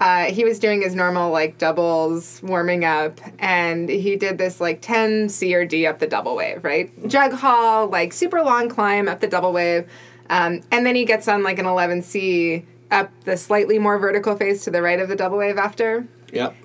[0.00, 4.80] uh, he was doing his normal like doubles warming up, and he did this like
[4.80, 6.90] 10 C or D up the double wave, right?
[7.06, 9.86] Jug haul, like super long climb up the double wave.
[10.30, 14.64] Um, and then he gets on like an 11C up the slightly more vertical face
[14.64, 16.08] to the right of the double wave after.
[16.32, 16.56] Yep.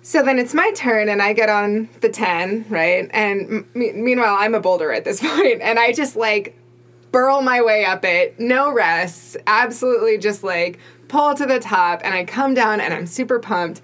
[0.00, 3.06] So then it's my turn, and I get on the 10, right?
[3.12, 6.56] And m- meanwhile, I'm a boulder at this point, and I just like
[7.14, 12.12] burl my way up it, no rests, absolutely just like pull to the top, and
[12.12, 13.80] I come down, and I'm super pumped.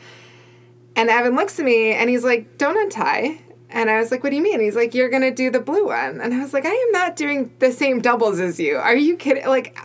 [0.96, 4.30] and Evan looks at me and he's like, "Don't untie." And I was like, "What
[4.30, 6.66] do you mean?" He's like, "You're gonna do the blue one." And I was like,
[6.66, 8.76] "I am not doing the same doubles as you.
[8.76, 9.46] Are you kidding?
[9.46, 9.78] Like,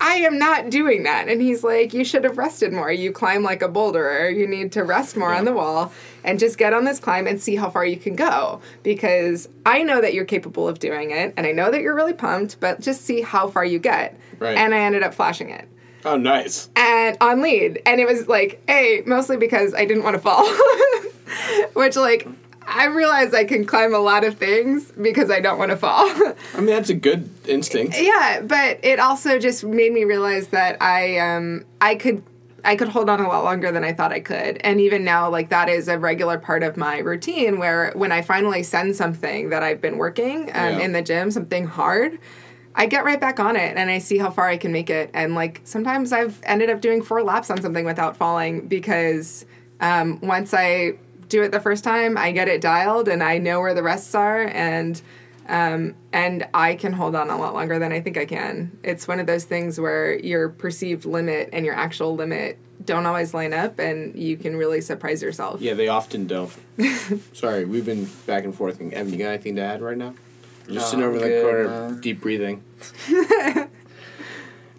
[0.00, 2.90] I am not doing that." And he's like, "You should have rested more.
[2.90, 4.36] You climb like a boulderer.
[4.36, 5.92] You need to rest more on the wall
[6.28, 8.60] and just get on this climb and see how far you can go.
[8.82, 12.12] Because I know that you're capable of doing it, and I know that you're really
[12.12, 12.60] pumped.
[12.60, 14.56] But just see how far you get." Right.
[14.56, 15.66] And I ended up flashing it
[16.04, 16.70] Oh, nice.
[16.76, 20.46] and on lead and it was like a mostly because i didn't want to fall
[21.74, 22.26] which like
[22.66, 26.04] i realize i can climb a lot of things because i don't want to fall
[26.54, 27.96] I mean, that's a good instinct.
[28.00, 32.22] yeah but it also just made me realize that i um i could
[32.68, 34.58] I could hold on a lot longer than I thought I could.
[34.58, 38.20] And even now, like, that is a regular part of my routine where when I
[38.20, 40.78] finally send something that I've been working um, Yeah.
[40.80, 42.18] in the gym, something hard,
[42.74, 45.08] I get right back on it and I see how far I can make it.
[45.14, 49.46] And like sometimes I've ended up doing four laps on something without falling because
[49.80, 50.98] um, once I
[51.30, 54.14] do it the first time, I get it dialed and I know where the rests
[54.14, 55.00] are and
[55.48, 58.78] um, and I can hold on a lot longer than I think I can.
[58.82, 63.34] It's one of those things where your perceived limit and your actual limit don't always
[63.34, 65.60] line up and you can really surprise yourself.
[65.60, 66.52] Yeah, they often don't.
[67.32, 68.80] Sorry, we've been back and forth.
[68.80, 70.14] Evan, you got anything to add right now?
[70.66, 72.00] Just No, sitting over I'm the corner, man.
[72.00, 72.62] deep breathing.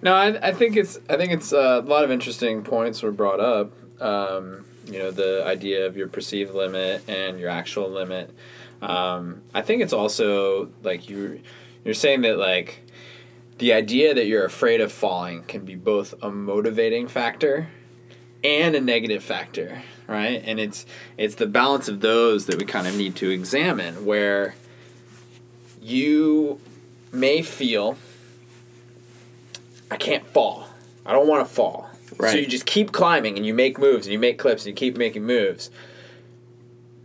[0.01, 3.11] No, I, I think it's I think it's uh, a lot of interesting points were
[3.11, 3.73] brought up.
[4.01, 8.33] Um, you know, the idea of your perceived limit and your actual limit.
[8.81, 11.41] Um, I think it's also like you
[11.83, 12.81] you're saying that like
[13.57, 17.67] the idea that you're afraid of falling can be both a motivating factor
[18.43, 20.41] and a negative factor, right?
[20.45, 20.85] And it's
[21.17, 24.55] it's the balance of those that we kind of need to examine where
[25.81, 26.59] you
[27.11, 27.97] may feel
[29.91, 30.67] I can't fall.
[31.05, 31.89] I don't want to fall.
[32.17, 32.31] Right.
[32.31, 34.75] So you just keep climbing and you make moves and you make clips and you
[34.75, 35.69] keep making moves.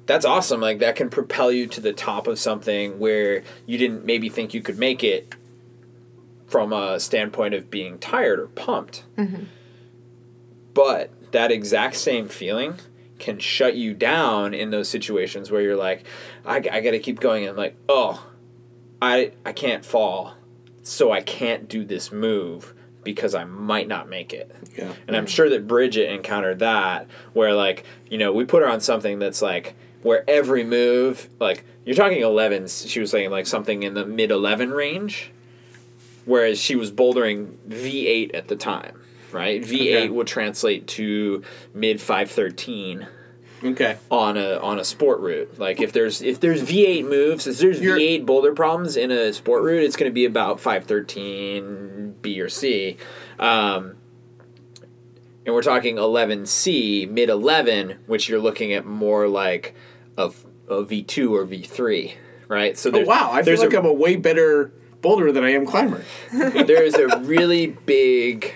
[0.07, 0.61] That's awesome.
[0.61, 4.53] Like that can propel you to the top of something where you didn't maybe think
[4.53, 5.35] you could make it
[6.47, 9.05] from a standpoint of being tired or pumped.
[9.17, 9.45] Mm-hmm.
[10.75, 12.75] But that exact same feeling
[13.19, 16.05] can shut you down in those situations where you're like,
[16.45, 17.45] I, I got to keep going.
[17.45, 18.27] And I'm like, oh,
[19.01, 20.35] I I can't fall,
[20.83, 24.55] so I can't do this move because I might not make it.
[24.77, 24.93] Yeah.
[25.07, 25.31] And I'm mm-hmm.
[25.31, 29.43] sure that Bridget encountered that where like, you know, we put her on something that's
[29.43, 29.75] like
[30.05, 34.31] where every move, like you're talking 11s, she was saying like something in the mid
[34.31, 35.33] 11 range
[36.27, 38.99] whereas she was bouldering V8 at the time,
[39.31, 39.61] right?
[39.61, 39.71] V8
[40.05, 40.09] Okay.
[40.09, 41.43] would translate to
[41.75, 43.07] mid 513
[43.63, 43.97] Okay.
[44.11, 45.59] on a on a sport route.
[45.59, 49.33] Like if there's if there's V8 moves, if there's You're- V8 boulder problems in a
[49.35, 52.97] sport route, it's going to be about 513 B or C.
[53.39, 53.97] Um,
[55.47, 59.75] and we're talking 11C, mid 11, which you're looking at more like
[60.17, 60.29] a
[60.85, 62.15] V2 or V3,
[62.49, 62.77] right?
[62.79, 63.31] So Oh, wow.
[63.33, 66.03] I feel like I'm a way better boulder than I am climber.
[66.33, 68.55] there is a really big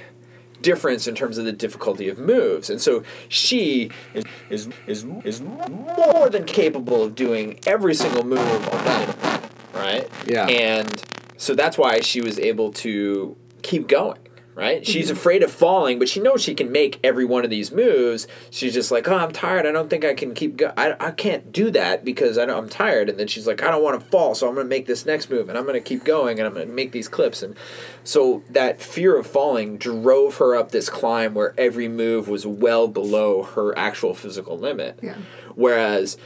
[0.61, 5.41] difference in terms of the difficulty of moves and so she is is is, is
[5.41, 10.49] more than capable of doing every single move on that right Yeah.
[10.49, 11.01] and
[11.37, 14.19] so that's why she was able to keep going
[14.59, 14.85] right?
[14.87, 15.17] She's mm-hmm.
[15.17, 18.27] afraid of falling but she knows she can make every one of these moves.
[18.51, 19.67] She's just like oh i'm tired.
[19.67, 22.59] I don't think i can keep go- I, I can't do that because I don't,
[22.59, 23.09] i'm tired.
[23.09, 25.07] And then she's like i don't want to fall so i'm going to make this
[25.07, 27.43] next move and i'm going to keep going and i'm going to make these clips.
[27.43, 27.57] And
[28.03, 32.89] so that fear of falling drove her up this climb where every move was well
[32.89, 34.99] below her actual physical limit.
[35.03, 35.17] Yeah.
[35.55, 36.17] whereas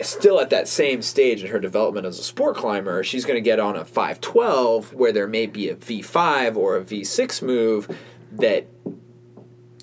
[0.00, 3.40] still at that same stage in her development as a sport climber, she's going to
[3.40, 7.98] get on a 512 where there may be a V5 or a V6 move
[8.32, 8.66] that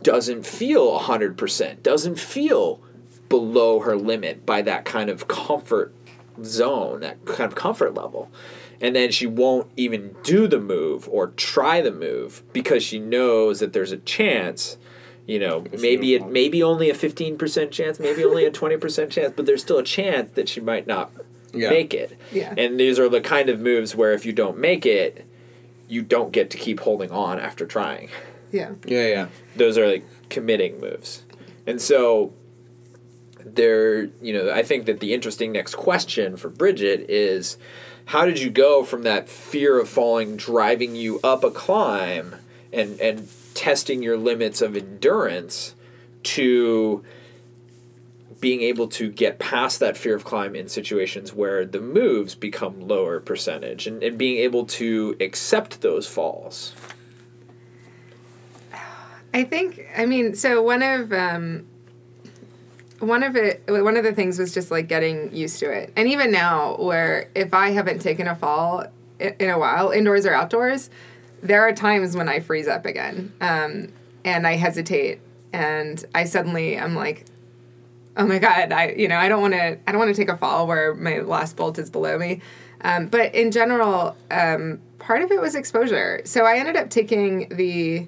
[0.02, 2.82] doesn't feel 100%, doesn't feel
[3.28, 5.94] below her limit by that kind of comfort
[6.44, 8.32] zone, that kind of comfort level.
[8.82, 13.60] And then she won't even do the move or try the move because she knows
[13.60, 14.78] that there's a chance
[15.28, 18.52] you know, Because maybe it don't maybe only a fifteen percent chance, maybe only a
[18.52, 21.12] twenty percent chance, but there's still a chance that she might not
[21.54, 21.70] Yeah.
[21.70, 22.18] make it.
[22.32, 22.54] Yeah.
[22.58, 25.26] And these are the kind of moves where if you don't make it,
[25.88, 28.10] you don't get to keep holding on after trying.
[28.52, 28.72] Yeah.
[28.86, 29.28] Yeah, yeah.
[29.56, 31.24] Those are like committing moves.
[31.68, 32.34] And so
[33.44, 37.58] there, you know, I think that the interesting next question for Bridget is
[38.06, 42.36] how did you go from that fear of falling driving you up a climb
[42.72, 45.74] and and testing your limits of endurance
[46.24, 47.04] to
[48.40, 52.88] being able to get past that fear of climb in situations where the moves become
[52.88, 56.74] lower percentage and, and being able to accept those falls.
[59.34, 61.66] I think I mean so one of um
[63.00, 66.08] one of it one of the things was just like getting used to it and
[66.08, 68.86] even now where if i haven't taken a fall
[69.20, 70.90] in a while indoors or outdoors
[71.42, 73.88] there are times when i freeze up again um,
[74.24, 75.20] and i hesitate
[75.54, 77.26] and i suddenly i'm like
[78.18, 80.30] oh my god i you know i don't want to i don't want to take
[80.30, 82.42] a fall where my last bolt is below me.
[82.82, 86.22] Um, but in general um, part of it was exposure.
[86.26, 88.08] So i ended up taking the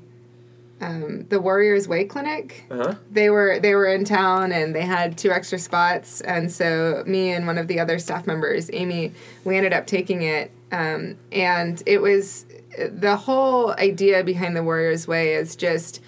[0.80, 2.66] um, the warriors way clinic.
[2.70, 2.96] Uh-huh.
[3.10, 7.32] they were they were in town and they had two extra spots and so me
[7.32, 9.12] and one of the other staff members amy
[9.44, 12.46] we ended up taking it um, and it was
[12.92, 16.02] the whole idea behind the warriors way is just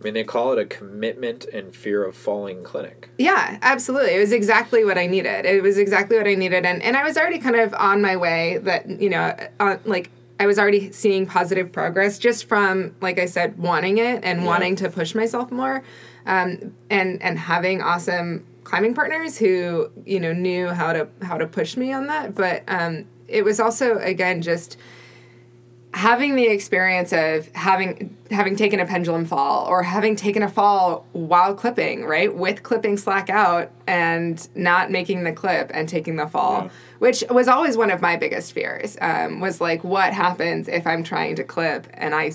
[0.00, 3.08] I mean, they call it a commitment and fear of falling clinic.
[3.18, 4.14] yeah absolutely.
[4.14, 5.46] It was exactly what i needed.
[5.46, 6.66] It was exactly what i needed.
[6.66, 10.10] And, and i was already kind of on my way that you know on, like
[10.40, 14.74] i was already seeing positive progress just from like i said wanting it and wanting
[14.76, 15.84] to push myself more
[16.26, 21.46] um, and and having awesome climbing partners who you know knew how to how to
[21.46, 22.34] push me on that.
[22.34, 24.76] But um, it was also again just
[25.94, 31.06] having the experience of having having taken a pendulum fall or having taken a fall
[31.12, 32.34] while clipping right?
[32.34, 36.70] With clipping slack out and not making the clip and taking the fall Yeah.
[36.98, 41.02] which was always one of my biggest fears um, was like what happens if i'm
[41.04, 42.32] trying to clip and i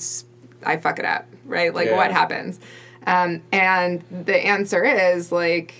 [0.64, 1.74] i fuck it up right?
[1.74, 2.60] Like what happens?
[3.08, 5.74] Um, and the answer is like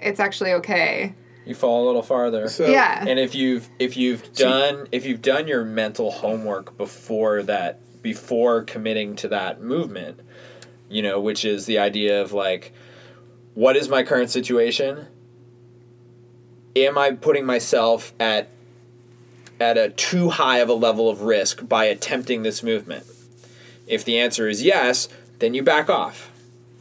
[0.00, 1.14] it's actually okay
[1.48, 2.48] You fall a little farther.
[2.48, 7.42] So, yeah and if you've if you've done if you've done your mental homework before
[7.44, 10.20] that before committing to that movement
[10.88, 12.72] you know which is the idea of like
[13.54, 15.06] what is my current situation
[16.76, 18.48] am i putting myself at
[19.60, 23.04] at a too high of a level of risk by attempting this movement
[23.86, 25.08] if the answer is yes
[25.40, 26.30] then you back off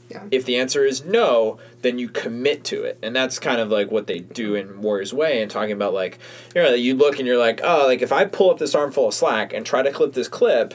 [0.10, 0.24] Yeah.
[0.32, 1.58] if the answer is no,
[1.88, 3.00] then you commit to it.
[3.02, 6.20] And that's kind of like what they do in Warriors Way and talking about like,
[6.54, 9.08] you know, you look and you're like, oh, like if I pull up this armful
[9.08, 10.74] of slack and try to clip this clip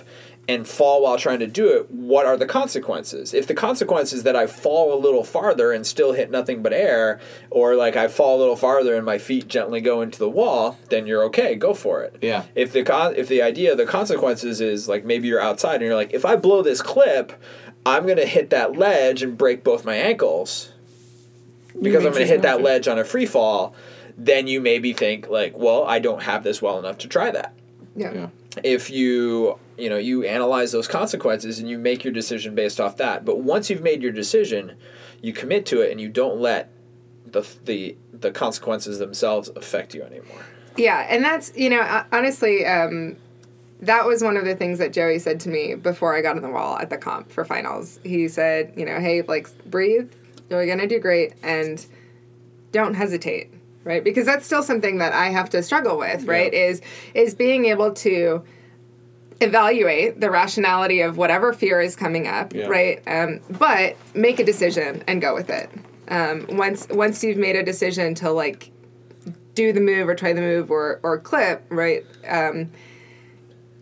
[0.48, 3.34] and fall while trying to do it, what are the consequences?
[3.34, 6.72] If the consequence is that I fall a little farther and still hit nothing but
[6.72, 10.30] air, or like I fall a little farther and my feet gently go into the
[10.30, 12.16] wall, then you're okay, go for it.
[12.22, 12.46] Yeah.
[12.54, 15.94] If the con- if the idea, the consequences is like maybe you're outside and you're
[15.94, 17.32] like, if I blow this clip,
[17.84, 20.71] I'm gonna hit that ledge and break both my ankles
[21.80, 23.74] because I'm gonna hit that ledge on a free fall.
[24.16, 27.54] Then you maybe think like, well, I don't have this well enough to try that.
[27.96, 28.28] yeah Yeah.
[28.62, 32.96] If you you know you analyze those consequences and you make your decision based off
[32.98, 34.76] that, but once you've made your decision,
[35.20, 36.70] you commit to it and you don't let
[37.24, 40.44] the the the consequences themselves affect you anymore.
[40.76, 43.16] Yeah, and that's you know uh, honestly, um,
[43.80, 46.42] that was one of the things that Joey said to me before I got on
[46.42, 47.98] the wall at the comp for finals.
[48.04, 50.10] He said, you know, hey, like breathe,
[50.58, 51.84] you're gonna do great, and
[52.72, 53.52] don't hesitate,
[53.84, 54.02] right?
[54.02, 56.52] Because that's still something that I have to struggle with, right?
[56.52, 56.80] Is
[57.14, 58.42] is being able to
[59.40, 62.66] evaluate the rationality of whatever fear is coming up, Yeah.
[62.66, 63.02] right?
[63.06, 65.68] Um, but make a decision and go with it.
[66.08, 68.70] Um, once once you've made a decision to like
[69.54, 72.04] do the move or try the move or or clip, right?
[72.28, 72.70] Um,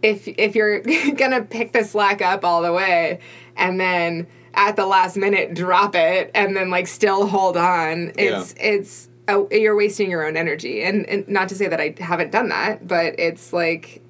[0.02, 0.80] if if you're
[1.14, 3.20] gonna pick the slack up all the way
[3.56, 8.54] and then at the last minute drop it and then like still hold on, it's
[8.58, 10.82] it's uh, you're wasting your own energy.
[10.82, 14.02] And, and not to say that I haven't done that, but it's like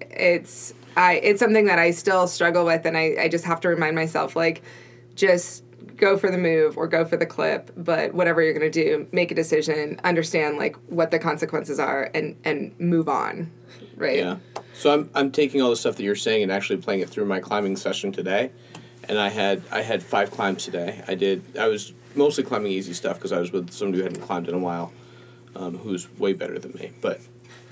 [0.00, 3.68] it's I it's something that I still struggle with and I, I just have to
[3.68, 4.62] remind myself like
[5.14, 5.64] just
[5.96, 9.30] go for the move or go for the clip, but whatever you're gonna do, make
[9.30, 13.50] a decision, understand like what the consequences are and and move on.
[13.96, 14.18] Right.
[14.18, 14.36] Yeah.
[14.74, 17.24] So I'm I'm taking all the stuff that you're saying and actually playing it through
[17.26, 18.50] my climbing session today,
[19.08, 21.02] and I had I had five climbs today.
[21.06, 24.22] I did I was mostly climbing easy stuff because I was with somebody who hadn't
[24.22, 24.92] climbed in a while,
[25.54, 26.92] um, who's way better than me.
[27.00, 27.20] But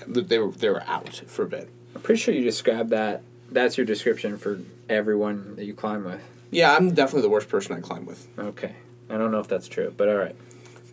[0.06, 1.68] they were they were out for a bit.
[1.94, 3.22] I'm pretty sure you described that.
[3.50, 6.20] That's your description for everyone that you climb with.
[6.50, 8.26] Yeah, I'm definitely the worst person I climb with.
[8.38, 8.74] Okay.
[9.10, 10.34] I don't know if that's true, but all right.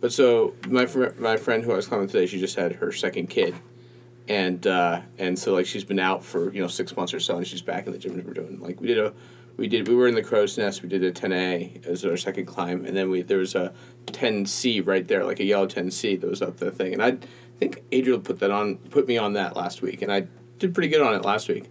[0.00, 2.92] But so my fr- my friend who I was climbing today, she just had her
[2.92, 3.54] second kid,
[4.28, 7.36] and uh, and so like she's been out for you know six months or so,
[7.36, 8.12] and she's back in the gym.
[8.12, 9.12] And we're doing like we did a
[9.56, 10.82] we did we were in the crow's nest.
[10.82, 13.72] We did a ten A as our second climb, and then we there was a
[14.06, 16.92] ten C right there, like a yellow ten C that was up the thing.
[16.92, 17.18] And I
[17.58, 20.26] think Adriel put that on put me on that last week, and I
[20.58, 21.70] did pretty good on it last week.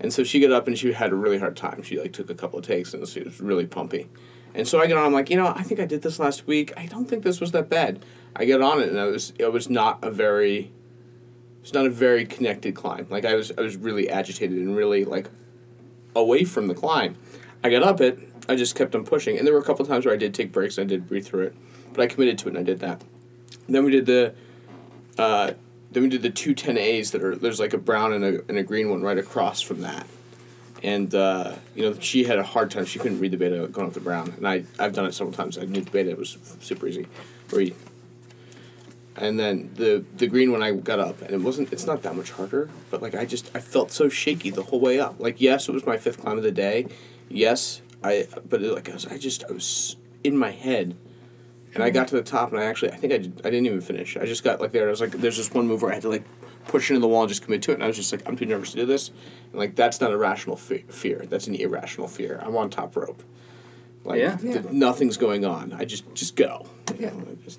[0.00, 1.82] And so she got up and she had a really hard time.
[1.82, 4.08] She like took a couple of takes and she was really pumpy.
[4.54, 5.06] And so I get on.
[5.06, 6.72] I'm like, you know, I think I did this last week.
[6.76, 8.04] I don't think this was that bad.
[8.34, 10.72] I get on it and I was it was not a very
[11.62, 13.06] it's not a very connected climb.
[13.10, 15.30] Like I was I was really agitated and really like
[16.16, 17.16] away from the climb.
[17.62, 19.38] I got up it I just kept on pushing.
[19.38, 21.26] And there were a couple times where I did take breaks and I did breathe
[21.26, 21.54] through it,
[21.92, 23.02] but I committed to it and I did that.
[23.66, 24.34] And then we did the,
[25.18, 25.52] uh,
[25.90, 28.58] then we did the two 10As that are there's like a brown and a and
[28.58, 30.06] a green one right across from that.
[30.82, 32.84] And uh, you know she had a hard time.
[32.84, 35.32] She couldn't read the beta going up the brown, and I I've done it several
[35.32, 35.56] times.
[35.56, 37.06] I knew the beta it was super easy.
[37.50, 37.74] Read.
[39.18, 41.72] And then the the green one I got up, and it wasn't.
[41.72, 44.80] It's not that much harder, but like I just I felt so shaky the whole
[44.80, 45.16] way up.
[45.18, 46.86] Like yes, it was my fifth climb of the day.
[47.28, 50.96] Yes, I but it, like I was I just I was in my head,
[51.72, 53.66] and I got to the top, and I actually I think I did, I didn't
[53.66, 54.18] even finish.
[54.18, 54.86] I just got like there.
[54.86, 56.24] I was like there's this one move where I had to like
[56.68, 58.36] push into the wall and just commit to it, and I was just like I'm
[58.36, 59.08] too nervous to do this,
[59.50, 61.24] and like that's not a rational fe- fear.
[61.26, 62.38] That's an irrational fear.
[62.44, 63.22] I'm on top rope.
[64.06, 64.36] Like Yeah.
[64.36, 64.62] th- Yeah.
[64.70, 65.72] nothing's going on.
[65.72, 66.66] I just just go.
[66.92, 67.10] You Yeah.
[67.10, 67.58] know, just.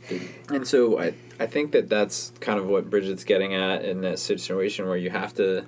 [0.50, 4.20] And so I, I think that that's kind of what Bridget's getting at in that
[4.20, 5.66] situation where you have to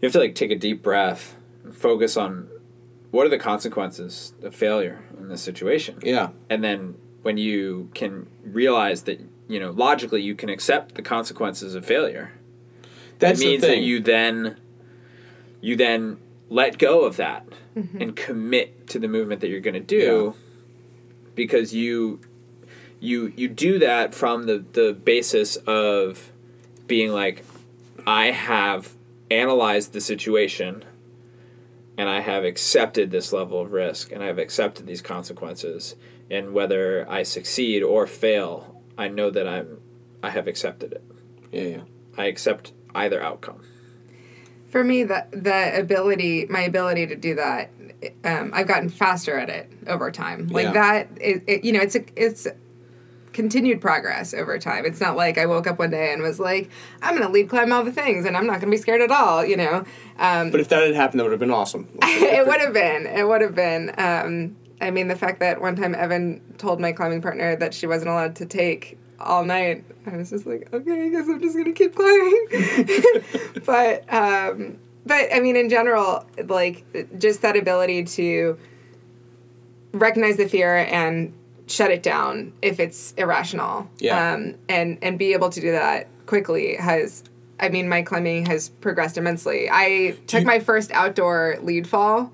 [0.00, 2.48] you have to like take a deep breath and focus on
[3.10, 5.98] what are the consequences of failure in this situation.
[6.02, 6.30] Yeah.
[6.50, 11.74] And then when you can realize that you know logically you can accept the consequences
[11.74, 12.32] of failure.
[13.18, 13.80] That means the thing.
[13.80, 14.56] that you then
[15.60, 16.18] you then
[16.54, 17.44] let go of that
[17.76, 18.00] mm-hmm.
[18.00, 20.36] and commit to the movement that you're going to do
[21.34, 22.20] because you
[23.00, 26.30] you you do that from the the basis of
[26.86, 27.44] being like
[28.06, 28.94] I have
[29.32, 30.84] analyzed the situation
[31.98, 35.96] and I have accepted this level of risk and I've accepted these consequences
[36.30, 39.80] and whether I succeed or fail I know that I'm
[40.22, 41.04] I have accepted it.
[41.50, 41.80] yeah, yeah.
[42.16, 43.62] I accept either outcome.
[44.74, 47.70] For me, the the ability, my ability to do that,
[48.24, 50.48] um, I've gotten faster at it over time.
[50.48, 50.72] Like Yeah.
[50.72, 52.48] that, it, it, you know, it's a it's
[53.32, 54.84] continued progress over time.
[54.84, 56.70] It's not like I woke up one day and was like,
[57.02, 59.44] I'm gonna lead climb all the things and I'm not gonna be scared at all.
[59.44, 59.84] You know,
[60.18, 61.88] um, But if that had happened, that would have been awesome.
[62.02, 63.06] it would have been.
[63.06, 63.94] It would have been.
[63.96, 67.86] Um, I mean, the fact that one time Evan told my climbing partner that she
[67.86, 71.56] wasn't allowed to take all night, I was just like, okay, I guess I'm just
[71.56, 72.46] gonna keep climbing.
[73.64, 76.84] but, um, but I mean, in general, like
[77.18, 78.58] just that ability to
[79.92, 81.32] recognize the fear and
[81.66, 83.88] shut it down if it's irrational.
[83.98, 84.34] Yeah.
[84.34, 87.24] Um, and and be able to do that quickly has.
[87.60, 89.68] I mean, my climbing has progressed immensely.
[89.70, 92.32] I took you- my first outdoor lead fall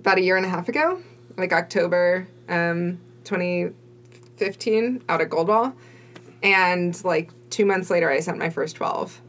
[0.00, 1.00] about a year and a half ago,
[1.36, 5.72] like October um, 2015, out at Goldwall.
[6.42, 9.20] And like two months later, I sent my first 12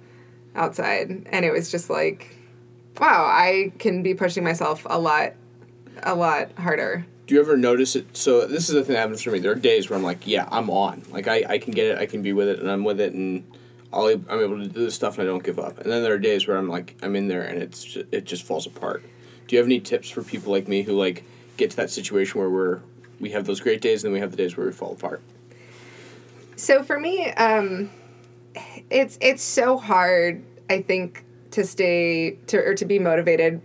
[0.56, 1.28] outside.
[1.32, 2.36] And it was just like,
[3.00, 5.34] wow, I can be pushing myself a lot,
[6.04, 7.06] a lot harder.
[7.28, 8.16] Do you ever notice it?
[8.16, 9.40] So this is the thing that happens for me.
[9.40, 11.04] There are days where I'm like, yeah, I'm on.
[11.10, 11.98] Like I, I can get it.
[11.98, 13.44] I can be with it, and I'm with it, and
[13.92, 15.78] I'll, I'm able to do this stuff, and I don't give up.
[15.80, 18.24] And then there are days where I'm like, I'm in there, and it's just, it
[18.24, 19.04] just falls apart.
[19.46, 21.26] Do you have any tips for people like me who like
[21.58, 22.80] get to that situation where we're
[23.20, 25.22] we have those great days, and then we have the days where we fall apart?
[26.58, 27.90] So for me, um,
[28.90, 30.44] it's it's so hard.
[30.70, 33.62] I think to stay to or to be motivated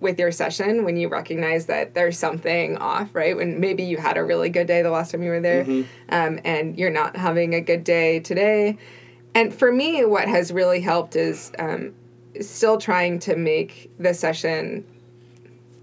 [0.00, 3.34] with your session when you recognize that there's something off, right?
[3.36, 5.64] When maybe you had a really good day the last time you were there,
[6.10, 8.78] um, and you're not having a good day today.
[9.34, 11.94] And for me, what has really helped is um,
[12.40, 14.84] still trying to make the session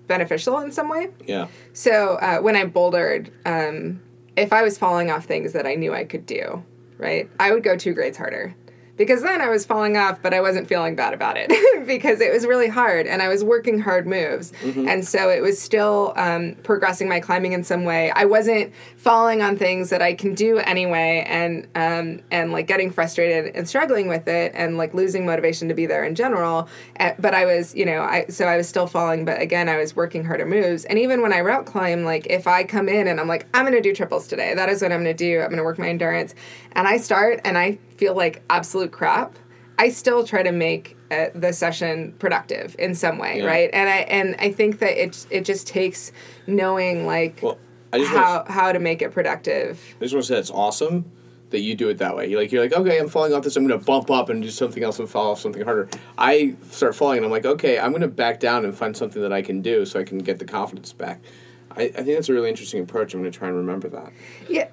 [0.07, 1.09] beneficial in some way.
[1.25, 1.47] Yeah.
[1.73, 4.01] So uh, when I bouldered, um,
[4.41, 6.63] if I was falling off things that I knew I could do,
[6.97, 8.55] right, I would go two grades harder.
[9.01, 11.49] Because then I was falling off, but I wasn't feeling bad about it
[11.87, 14.53] because it was really hard and I was working hard moves.
[14.87, 18.11] And so it was still um, progressing my climbing in some way.
[18.11, 22.91] I wasn't falling on things that I can do anyway and, um, and like getting
[22.91, 26.69] frustrated and struggling with it and like losing motivation to be there in general.
[26.99, 29.77] Uh, but I was, you know, I, so I was still falling, but again, I
[29.77, 30.85] was working harder moves.
[30.85, 33.65] And even when I route climb, like if I come in and I'm like, I'm
[33.65, 35.41] going to do triples today, that is what I'm going to do.
[35.41, 36.35] I'm going to work my endurance.
[36.73, 39.35] And I start and I feel like absolute crap.
[39.77, 43.45] I still try to make uh, the session productive in some way, Yeah.
[43.45, 43.69] right?
[43.71, 46.11] And I and I think that it it just takes
[46.47, 47.59] knowing like Well,
[47.93, 49.79] how wanna, how to make it productive.
[49.99, 51.05] I just want to say it's awesome
[51.51, 52.25] that you do it that way.
[52.27, 53.55] You're like you're like okay, I'm falling off this.
[53.55, 55.89] I'm gonna bump up and do something else and fall off something harder.
[56.17, 59.31] I start falling and I'm like okay, I'm gonna back down and find something that
[59.33, 61.21] I can do so I can get the confidence back.
[61.69, 63.13] I, I think that's a really interesting approach.
[63.13, 64.11] I'm gonna try and remember that.
[64.49, 64.69] Yeah,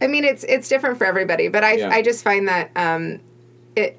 [0.00, 1.90] I mean it's it's different for everybody, but I Yeah.
[1.90, 3.20] I just find that um,
[3.76, 3.98] it.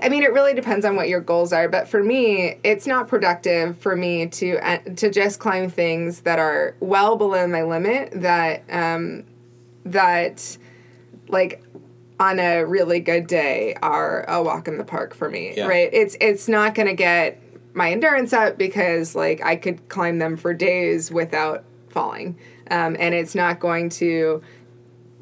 [0.00, 3.08] I mean, it really depends on what your goals are, but for me, it's not
[3.08, 8.12] productive for me to uh, to just climb things that are well below my limit.
[8.14, 9.24] That um,
[9.84, 10.56] that
[11.28, 11.62] like
[12.20, 15.66] on a really good day are a walk in the park for me, Yeah.
[15.66, 15.90] right?
[15.92, 17.42] It's it's not going to get
[17.74, 22.38] my endurance up because like I could climb them for days without falling.
[22.70, 24.42] Um, and it's not going to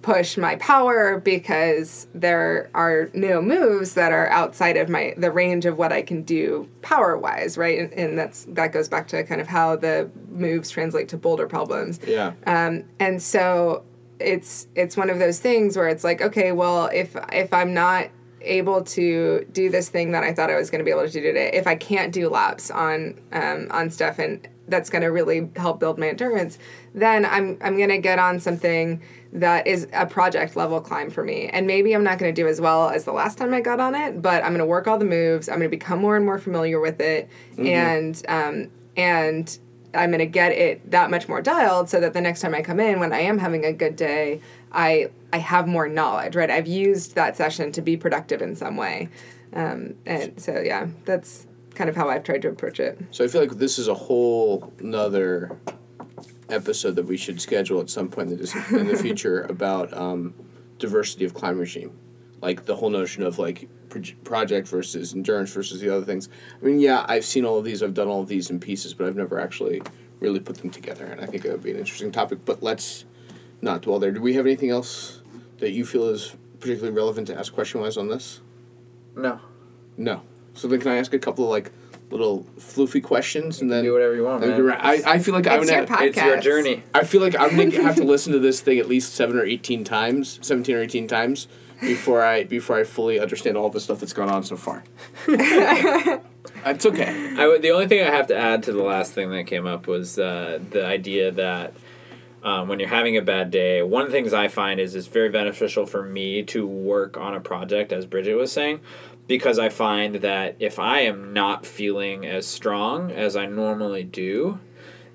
[0.02, 5.66] push my power because there are no moves that are outside of my the range
[5.66, 7.78] of what I can do power wise, right?
[7.78, 11.46] And, and that's that goes back to kind of how the moves translate to boulder
[11.46, 12.00] problems.
[12.06, 12.32] Yeah.
[12.46, 13.84] Um, and so
[14.20, 18.08] it's it's one of those things where it's like, okay, well, if if I'm not
[18.40, 21.12] able to do this thing that I thought I was going to be able to
[21.12, 25.08] do today, if I can't do laps on um, on stuff and that's going to
[25.08, 26.58] really help build my endurance,
[26.94, 31.22] then I'm I'm going to get on something that is a project level climb for
[31.22, 31.48] me.
[31.48, 33.80] And maybe I'm not going to do as well as the last time I got
[33.80, 35.48] on it, but I'm going to work all the moves.
[35.48, 39.58] I'm going to become more and more familiar with it, and um, and
[39.94, 42.62] I'm going to get it that much more dialed so that the next time I
[42.62, 44.40] come in, when I am having a good day,
[44.72, 46.34] I I have more knowledge.
[46.34, 49.08] Right, I've used that session to be productive in some way,
[49.52, 52.98] um, and so yeah, that's kind of how I've tried to approach it.
[53.10, 55.56] So I feel like this is a whole nother
[56.48, 60.34] episode that we should schedule at some point in the, in the future about um,
[60.78, 61.96] diversity of climb regime,
[62.40, 66.28] like the whole notion of like pro- project versus endurance versus the other things.
[66.60, 68.94] I mean, yeah, I've seen all of these, I've done all of these in pieces,
[68.94, 69.82] but I've never actually
[70.20, 72.44] really put them together, and I think it would be an interesting topic.
[72.44, 73.04] But let's
[73.60, 74.10] not dwell there.
[74.10, 75.22] Do we have anything else
[75.58, 78.40] that you feel is particularly relevant to ask question wise on this?
[79.16, 79.40] No.
[79.96, 80.22] No.
[80.54, 81.72] So then, can I ask a couple of like
[82.10, 84.62] little floofy questions and then do whatever you want, man.
[84.62, 86.02] ra- I, I feel like I'm gonna podcast.
[86.02, 86.82] It's your journey.
[86.94, 89.44] I feel like I'm gonna have to listen to this thing at least seven or
[89.44, 91.48] eighteen times, seventeen or eighteen times
[91.80, 94.84] before I before I fully understand all the stuff that's gone on so far.
[95.28, 97.34] it's okay.
[97.36, 99.86] I the only thing I have to add to the last thing that came up
[99.86, 101.74] was uh, the idea that
[102.42, 105.08] um, when you're having a bad day, one of the things I find is it's
[105.08, 108.80] very beneficial for me to work on a project, as Bridget was saying,
[109.28, 114.58] because I find that if I am not feeling as strong as I normally do,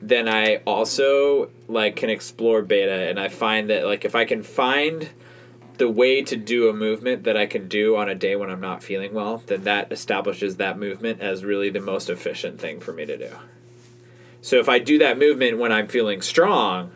[0.01, 4.43] then I also like can explore beta, and I find that like if I can
[4.43, 5.09] find
[5.77, 8.61] the way to do a movement that I can do on a day when I'm
[8.61, 12.93] not feeling well, then that establishes that movement as really the most efficient thing for
[12.93, 13.31] me to do.
[14.41, 16.91] So if I do that movement when I'm feeling strong,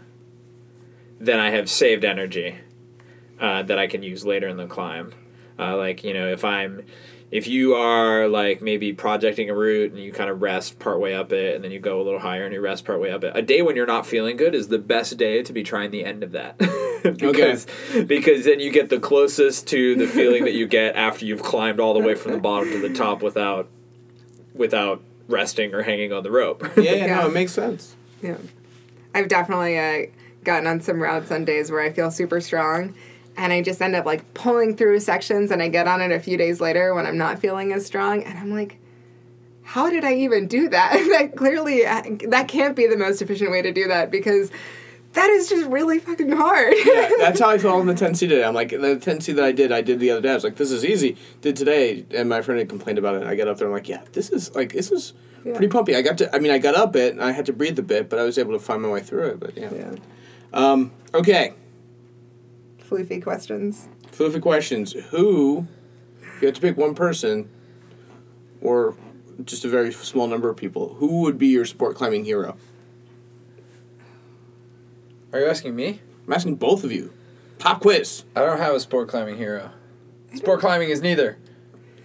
[1.19, 2.59] then I have saved energy
[3.39, 5.13] uh, that I can use later in the climb.
[5.59, 6.83] Uh, like you know, if I'm
[7.29, 11.33] if you are like maybe projecting a route and you kind of rest partway up
[11.33, 13.41] it and then you go a little higher and you rest partway up it a
[13.41, 16.23] day when you're not feeling good is the best day to be trying the end
[16.23, 16.57] of that
[17.19, 17.67] because
[18.05, 21.81] because then you get the closest to the feeling that you get after you've climbed
[21.81, 23.67] all the way from the bottom to the top without
[24.53, 27.15] without resting or hanging on the rope Yeah, yeah, Yeah.
[27.21, 27.95] no, it makes sense.
[28.21, 28.37] Yeah.
[29.13, 30.05] I've definitely uh,
[30.45, 32.95] gotten on some routes on days where I feel super strong
[33.37, 36.19] and I just end up like pulling through sections and I get on it a
[36.19, 38.79] few days later when I'm not feeling as strong and I'm like,
[39.61, 40.93] how did I even do that?
[41.11, 44.49] that clearly, uh, that can't be the most efficient way to do that because
[45.13, 46.73] that is just really fucking hard.
[46.85, 48.43] Yeah, that's how I felt on the 10C today.
[48.43, 50.31] I'm like, the 10C that I did, I did the other day.
[50.31, 51.17] I was like, this is easy.
[51.41, 53.23] Did today, and my friend had complained about it.
[53.23, 55.13] I got up there, I'm like, yeah, this is like, this is
[55.43, 55.95] pretty pumpy.
[55.95, 57.83] I got to, I mean, I got up it, and I had to breathe a
[57.83, 59.39] bit, but I was able to find my way through it.
[59.39, 59.69] But yeah.
[59.73, 59.95] yeah.
[60.53, 61.53] Um, okay,
[62.87, 63.87] Floofy questions.
[64.11, 64.93] Floofy questions.
[65.09, 65.67] Who,
[66.21, 67.49] if you had to pick one person,
[68.61, 68.95] or
[69.43, 72.57] just a very small number of people, who would be your sport climbing hero?
[75.33, 76.01] Are you asking me?
[76.25, 77.13] I'm asking both of you.
[77.59, 78.23] Pop quiz.
[78.35, 79.71] I don't have a sport climbing hero.
[80.35, 81.37] Sport climbing is neither.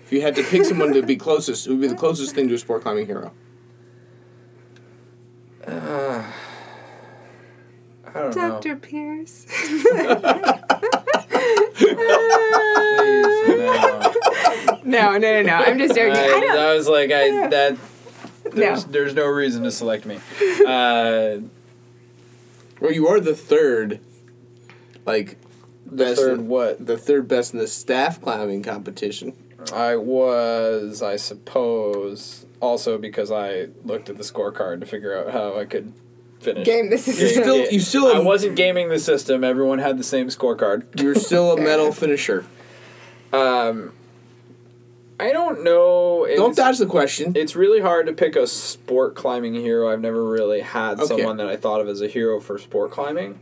[0.04, 2.48] If you had to pick someone to be closest, who would be the closest thing
[2.48, 3.32] to a sport climbing hero?
[5.66, 6.24] Uh,
[8.06, 8.60] I don't know.
[8.60, 8.76] Dr.
[8.76, 9.46] Pierce.
[11.82, 14.14] Please, no.
[14.84, 15.54] no, no, no, no.
[15.54, 16.16] I'm just joking.
[16.16, 16.58] I, I, don't.
[16.58, 17.76] I was like, I that.
[18.44, 18.92] There's, No.
[18.92, 20.16] there's no reason to select me.
[20.66, 21.38] Uh,
[22.80, 24.00] Well, you are the third,
[25.06, 25.36] like,
[25.86, 26.20] the best.
[26.20, 26.84] third what?
[26.84, 29.32] The third best in the staff climbing competition.
[29.72, 35.56] I was, I suppose, also because I looked at the scorecard to figure out how
[35.56, 35.92] I could
[36.42, 36.66] finish.
[36.66, 39.44] Game this You is still, you still, I wasn't gaming the system.
[39.44, 41.00] Everyone had the same scorecard.
[41.00, 42.44] You're still a medal finisher.
[43.32, 43.92] Um,
[45.20, 46.26] I don't know.
[46.26, 47.32] Don't It's- dodge the question.
[47.36, 49.90] It's really hard to pick a sport climbing hero.
[49.90, 51.06] I've never really had Okay.
[51.06, 53.38] someone that I thought of as a hero for sport climbing.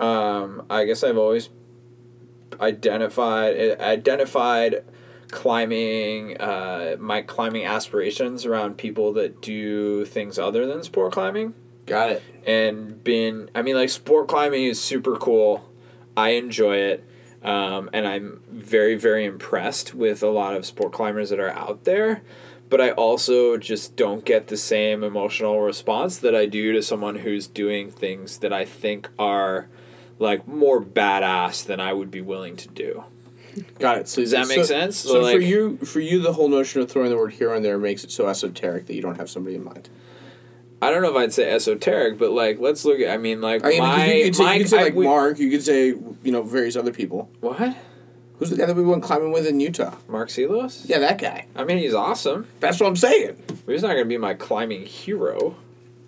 [0.00, 1.50] Um, I guess I've always
[2.60, 4.84] identified identified
[5.30, 11.54] climbing uh, my climbing aspirations around people that do things other than sport climbing
[11.86, 12.22] Got it.
[12.46, 15.68] and been I mean like sport climbing is super cool.
[16.16, 17.04] I enjoy it.
[17.42, 21.84] Um, and I'm very very impressed with a lot of sport climbers that are out
[21.84, 22.22] there.
[22.70, 27.16] but I also just don't get the same emotional response that I do to someone
[27.16, 29.68] who's doing things that I think are
[30.18, 33.04] like more badass than I would be willing to do.
[33.78, 34.08] Got it.
[34.08, 34.96] So Does that make so- sense?
[34.96, 37.62] So So, for you, for you, the whole notion of throwing the word hero in
[37.62, 39.90] there makes it so esoteric that you don't have somebody in mind.
[40.84, 43.10] I don't know if I'd say esoteric, but like let's look at.
[43.12, 44.94] I mean, like I mean, my you could say, my you could say I like
[44.94, 45.38] would- Mark.
[45.38, 47.30] You could say you know various other people.
[47.40, 47.76] what
[48.38, 49.94] Who's the guy that we went climbing with in Utah?
[50.08, 50.84] Mark Silos.
[50.86, 51.46] Yeah, that guy.
[51.54, 52.48] I mean, he's awesome.
[52.58, 53.36] That's what I'm saying.
[53.46, 55.54] But he's not going to be my climbing hero.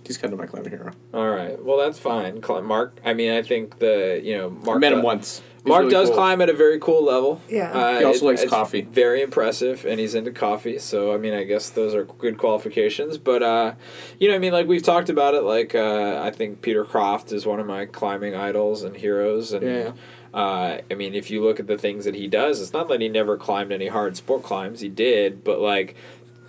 [0.05, 0.91] He's kind of my climbing hero.
[1.15, 1.63] All right.
[1.65, 2.41] Well, that's fine.
[2.65, 2.99] Mark.
[3.05, 5.43] I mean, I think the you know Mark I met him does- once.
[5.67, 6.17] He's Mark really does cool.
[6.17, 7.41] climb at a very cool level.
[7.49, 7.73] Yeah.
[7.73, 8.83] Uh, He also it- likes it's coffee.
[8.83, 10.79] Very impressive, and he's into coffee.
[10.79, 13.19] So I mean, I guess those are good qualifications.
[13.19, 13.75] But uh,
[14.21, 15.43] you know, I mean, like we've talked about it.
[15.43, 19.53] Like uh, I think Peter Croft is one of my climbing idols and heroes.
[19.53, 19.93] And Yeah.
[20.33, 23.01] uh, I mean, if you look at the things that he does, it's not that
[23.01, 24.81] he never climbed any hard sport climbs.
[24.81, 25.97] He did, but like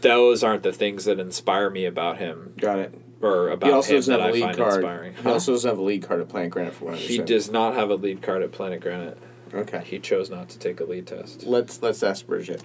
[0.01, 2.93] those aren't the things that inspire me about him Got it.
[3.21, 4.73] Or about He also him doesn't that have a I lead find card.
[4.75, 5.13] inspiring.
[5.13, 5.31] He Huh?
[5.33, 7.27] also doesn't have a lead card at Planet Granite for what I He understand.
[7.27, 9.17] does not have a lead card at Planet Granite.
[9.53, 9.81] Okay.
[9.85, 11.43] He chose not to take a lead test.
[11.43, 12.61] Let's let's ask Bridget.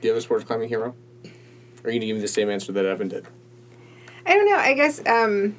[0.00, 0.94] Do you have a sports climbing hero?
[1.24, 1.30] Or
[1.84, 3.26] are you gonna give me the same answer that Evan did?
[4.26, 4.56] I don't know.
[4.56, 5.56] I guess um,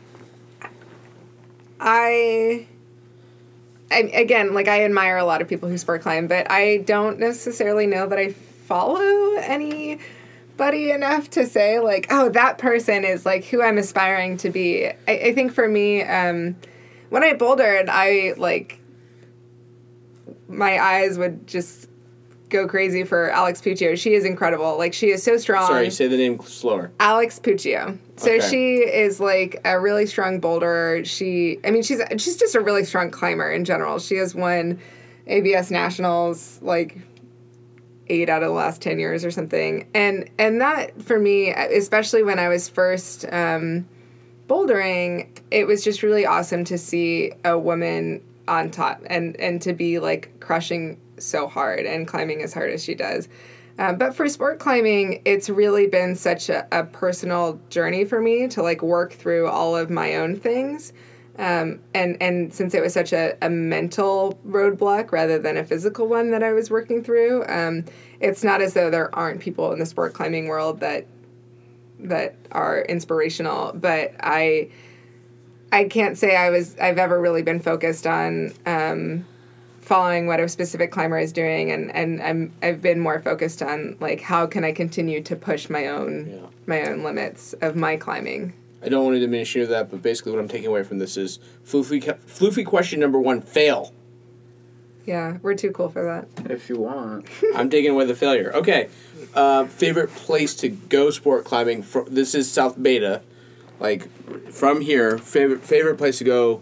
[1.80, 2.68] I,
[3.92, 7.20] I again, like I admire a lot of people who sport climb, but I don't
[7.20, 9.36] necessarily know that I follow
[10.60, 14.88] anybody enough to say like, oh, that person is like who I'm aspiring to be.
[14.88, 16.56] I, I think for me, um,
[17.10, 18.80] when I bouldered, I like
[20.48, 21.88] my eyes would just
[22.50, 23.98] go crazy for Alex Puccio.
[23.98, 24.78] She is incredible.
[24.78, 25.68] Like she is so strong.
[25.68, 26.92] Sorry, say the name slower.
[27.00, 27.98] Alex Puccio.
[28.18, 28.50] So Okay.
[28.50, 31.06] she is like a really strong boulderer.
[31.06, 34.00] She, I mean, she's she's just a really strong climber in general.
[34.00, 34.80] She has won
[35.28, 36.98] ABS nationals like
[38.10, 39.88] eight out of the last ten years or something.
[39.94, 43.88] And and that for me, especially when I was first um,
[44.48, 49.74] bouldering, it was just really awesome to see a woman on top and and to
[49.74, 53.28] be like crushing so hard and climbing as hard as she does.
[53.78, 58.48] Um, but for sport climbing, it's really been such a, a personal journey for me
[58.50, 60.92] to like work through all of my own things.
[61.40, 66.06] Um, and and since it was such a, a mental roadblock rather than a physical
[66.06, 67.86] one that I was working through, um,
[68.20, 71.08] it's not as though there aren't people in the sport climbing world that
[72.00, 73.72] that are inspirational.
[73.74, 74.70] But I
[75.72, 79.26] I can't say I was I've ever really been focused on um,
[79.80, 83.96] following what a specific climber is doing, and and I'm I've been more focused on
[84.02, 86.48] like how can I continue to push my own Yeah.
[86.66, 88.54] my own limits of my climbing.
[88.82, 91.00] I don't want to diminish you of that, but basically what I'm taking away from
[91.00, 93.94] this is floofy, floofy question number one, fail.
[95.06, 96.52] Yeah, we're too cool for that.
[96.52, 97.28] If you want.
[97.56, 98.54] I'm taking away the failure.
[98.54, 98.90] Okay.
[99.34, 101.82] Uh, favorite place to go sport climbing?
[101.84, 103.22] Fr- this is South Beta.
[103.80, 104.10] Like,
[104.52, 106.62] from here, favorite favorite place to go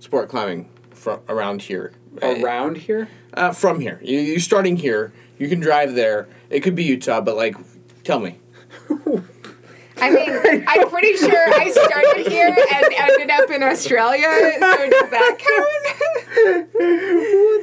[0.00, 1.92] sport climbing from around here.
[2.22, 3.08] Around here?
[3.34, 4.00] Uh, from here.
[4.02, 5.12] You, you're starting here.
[5.38, 6.28] You can drive there.
[6.50, 7.56] It could be Utah, but like,
[8.04, 8.38] tell me.
[10.00, 14.28] I mean, I'm pretty sure I started here and ended up in Australia.
[14.58, 16.68] So does that count?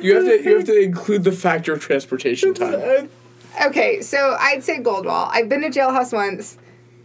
[0.03, 3.09] You have to you have to include the factor of transportation time.
[3.65, 5.29] okay, so I'd say Goldwall.
[5.31, 6.57] I've been to Jailhouse once,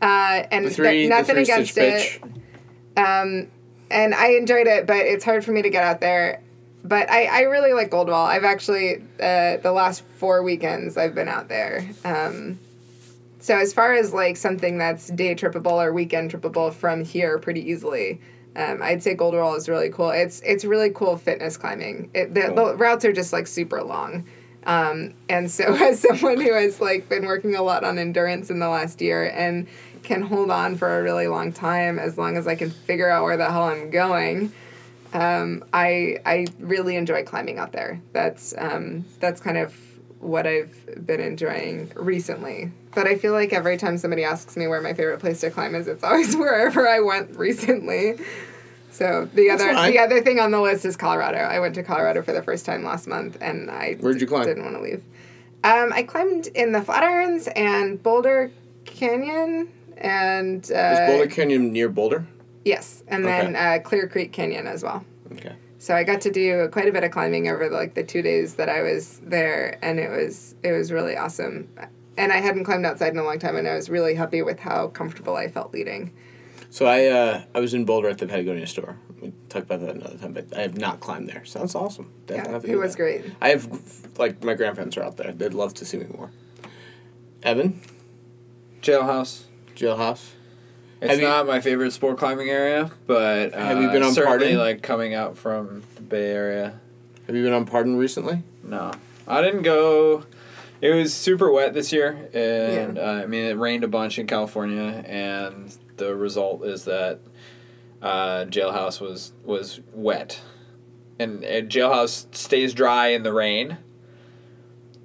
[0.03, 2.23] uh, and The three, th- nothing against it.
[2.97, 3.49] Um,
[3.91, 6.43] and I enjoyed it, but it's hard for me to get out there.
[6.83, 8.27] But I, I really like Goldwall.
[8.27, 11.87] I've actually uh, the last four weekends I've been out there.
[12.05, 12.59] Um,
[13.41, 17.69] so as far as like something that's day trippable or weekend trippable from here pretty
[17.69, 18.21] easily,
[18.55, 20.11] um, I'd say Goldwall is really cool.
[20.11, 22.11] It's it's really cool fitness climbing.
[22.15, 24.27] It, the, the routes are just like super long.
[24.65, 28.59] Um, and so as someone who has like been working a lot on endurance in
[28.59, 29.67] the last year and
[30.03, 33.25] can hold on for a really long time as long as I can figure out
[33.25, 34.53] where the hell I'm going.
[35.13, 38.01] Um, I I really enjoy climbing out there.
[38.13, 39.75] That's um, that's kind of
[40.19, 42.71] what I've been enjoying recently.
[42.95, 45.75] But I feel like every time somebody asks me where my favorite place to climb
[45.75, 48.15] is, it's always wherever I went recently.
[48.91, 49.93] So the That's other fine.
[49.93, 51.39] the other thing on the list is Colorado.
[51.39, 54.45] I went to Colorado for the first time last month, and I Where'd you climb?
[54.47, 55.03] didn't want to leave.
[55.63, 58.51] Um, I climbed in the Flatirons and Boulder
[58.85, 62.27] Canyon, and uh, Is Boulder Canyon near Boulder?
[62.65, 63.77] yes, and then Okay.
[63.77, 65.05] uh, Clear Creek Canyon as well.
[65.33, 65.53] Okay.
[65.79, 68.57] So I got to do quite a bit of climbing over like the two days
[68.57, 71.69] that I was there, and it was it was really awesome.
[72.17, 74.59] And I hadn't climbed outside in a long time, and I was really happy with
[74.61, 76.13] how comfortable I felt leading.
[76.71, 78.97] So I uh, I was in Boulder at the Patagonia store.
[79.21, 81.45] We talk about that another time, but I have not climbed there.
[81.45, 82.11] Sounds awesome.
[82.29, 82.99] Yeah, Definitely have it was that.
[82.99, 83.25] great.
[83.41, 85.33] I have like my grandparents are out there.
[85.33, 86.31] They'd love to see me more.
[87.43, 87.81] Evan,
[88.83, 89.45] Jailhouse.
[89.75, 90.31] Jailhouse.
[91.01, 94.13] It's Have you- not my favorite sport climbing area, but uh, Have you been on
[94.13, 94.59] certainly Pardon?
[94.59, 96.79] like coming out from the Bay Area.
[97.27, 98.43] Have you been on Pardon recently?
[98.63, 98.93] No,
[99.27, 100.25] I didn't go.
[100.81, 104.27] It was super wet this year, and uh, I mean it rained a bunch in
[104.27, 107.21] California, and the result is that
[108.01, 110.41] uh, Jailhouse was was wet,
[111.19, 113.79] and, and Jailhouse stays dry in the rain.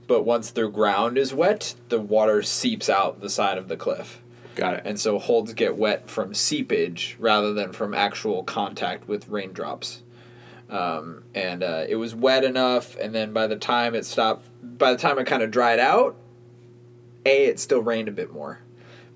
[0.07, 4.21] But once the ground is wet, the water seeps out the side of the cliff.
[4.55, 4.81] Got it.
[4.85, 10.03] And so holds get wet from seepage rather than from actual contact with raindrops.
[10.69, 14.91] Um, and uh, it was wet enough, and then by the time it stopped, by
[14.91, 16.15] the time it kind of dried out,
[17.25, 18.59] A, it still rained a bit more.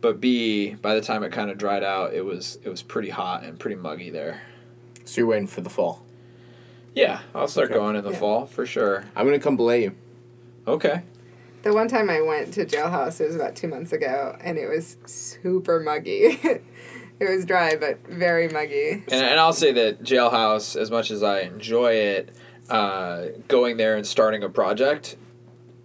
[0.02, 3.10] But B, by the time it kind of dried out, it was it was pretty
[3.10, 4.42] hot and pretty muggy there.
[5.06, 6.06] So you're waiting for the fall.
[6.94, 7.74] Yeah, I'll start Okay.
[7.76, 8.20] going in the Yeah.
[8.20, 9.06] fall for sure.
[9.16, 9.96] I'm gonna come belay you.
[10.68, 11.02] Okay.
[11.64, 14.70] The one time I went to jailhouse, it was about two months ago, and it
[14.70, 16.40] was super muggy.
[17.20, 18.92] it was dry, but very muggy.
[18.92, 22.36] And, and I'll say that Jailhouse, as much as I enjoy it,
[22.70, 25.18] uh, going there and starting a project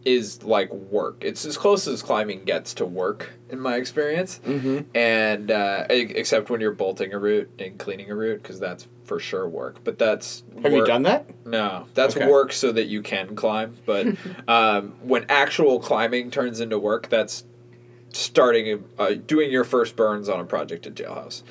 [0.04, 1.16] is like work.
[1.20, 4.40] It's as close as climbing gets to work in my experience.
[4.44, 4.80] Mm-hmm.
[4.94, 9.18] And uh, except when you're bolting a route and cleaning a route, because that's for
[9.18, 9.82] sure work.
[9.82, 11.46] But that's Have you done that?
[11.46, 12.28] No, that's Okay.
[12.28, 13.76] work so that you can climb.
[13.86, 14.08] But
[14.48, 17.44] um, when actual climbing turns into work, that's
[18.14, 21.42] starting uh, doing your first burns on a project at Jailhouse.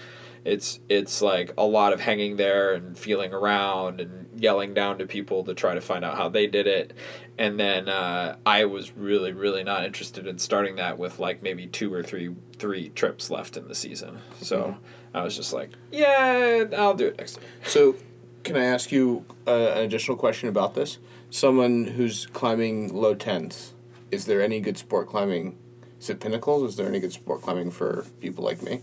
[0.46, 5.06] It's it's like a lot of hanging there and feeling around and yelling down to
[5.06, 6.94] people to try to find out how they did it.
[7.38, 11.68] And then uh, I was really really not interested in starting that with like maybe
[11.68, 14.20] two or three three trips left in the season.
[14.42, 14.78] So
[15.14, 17.44] I was just like, yeah, I'll do it next time.
[17.66, 17.96] So,
[18.44, 20.98] can I ask you uh, an additional question about this?
[21.30, 23.74] Someone who's climbing low tens,
[24.12, 25.58] is there any good sport climbing?
[26.04, 26.72] Is it pinnacles?
[26.72, 28.82] Is there any good sport climbing for people like me?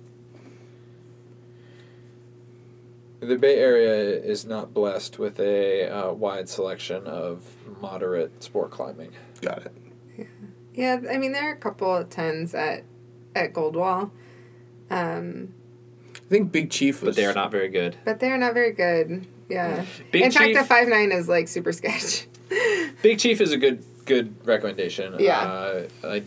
[3.20, 7.44] The Bay Area is not blessed with a uh, wide selection of
[7.78, 9.12] moderate sport climbing.
[9.42, 9.72] Got it.
[10.16, 10.24] Yeah,
[10.72, 11.00] yeah.
[11.10, 12.84] I mean there are a couple of tens at
[13.34, 14.10] at Goldwall,
[14.88, 15.52] um,
[16.14, 17.16] I think Big Chief was.
[17.16, 17.98] But they are not very good.
[18.02, 19.26] but they're not very good.
[19.50, 19.84] Yeah.
[20.10, 22.26] Big In fact, Chief- the five nine is like super sketch.
[23.02, 25.16] Big Chief is a good good recommendation.
[25.18, 25.38] Yeah.
[25.38, 26.22] Uh, I,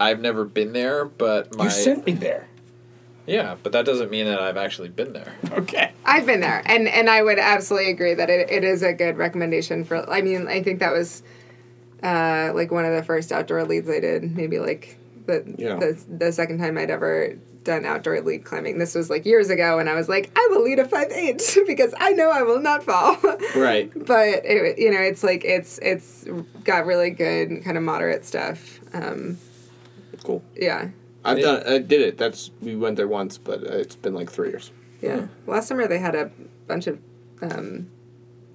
[0.00, 2.48] I've never been there, but my You sent me there.
[3.26, 5.32] yeah, but that doesn't mean that I've actually been there.
[5.52, 5.92] Okay.
[6.04, 9.16] I've been there, and and I would absolutely agree that it, it is a good
[9.16, 10.08] recommendation for.
[10.10, 11.22] I mean, I think that was,
[12.02, 14.36] uh, like one of the first outdoor leads I did.
[14.36, 15.76] Maybe like the Yeah.
[15.76, 17.34] the the second time I'd ever
[17.64, 18.78] done outdoor lead climbing.
[18.78, 21.42] This was like years ago, and I was like, I will lead a five eight
[21.66, 23.16] because I know I will not fall.
[23.56, 23.90] Right.
[24.06, 26.24] but it, you know, it's like it's it's
[26.64, 28.80] got really good kind of moderate stuff.
[28.94, 29.36] Um,
[30.28, 30.42] Cool.
[30.54, 30.90] yeah.
[31.24, 31.44] I've Yeah.
[31.46, 31.62] done.
[31.66, 32.18] I did it.
[32.18, 34.70] That's we went there once, but uh, it's been like three years.
[35.00, 35.28] Yeah.
[35.46, 36.30] Last summer they had a
[36.66, 37.00] bunch of
[37.40, 37.88] um,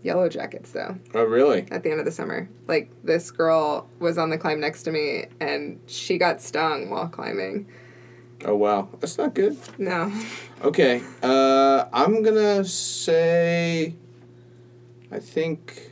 [0.03, 0.95] yellow jackets though.
[1.15, 1.65] Oh really?
[1.71, 2.47] at the end of the summer.
[2.67, 7.07] Like this girl was on the climb next to me and she got stung while
[7.07, 7.65] climbing.
[8.45, 9.57] Oh wow, that's not good.
[9.79, 10.11] No.
[10.63, 11.01] Okay.
[11.23, 13.95] Uh, I'm gonna say.
[15.11, 15.89] I think.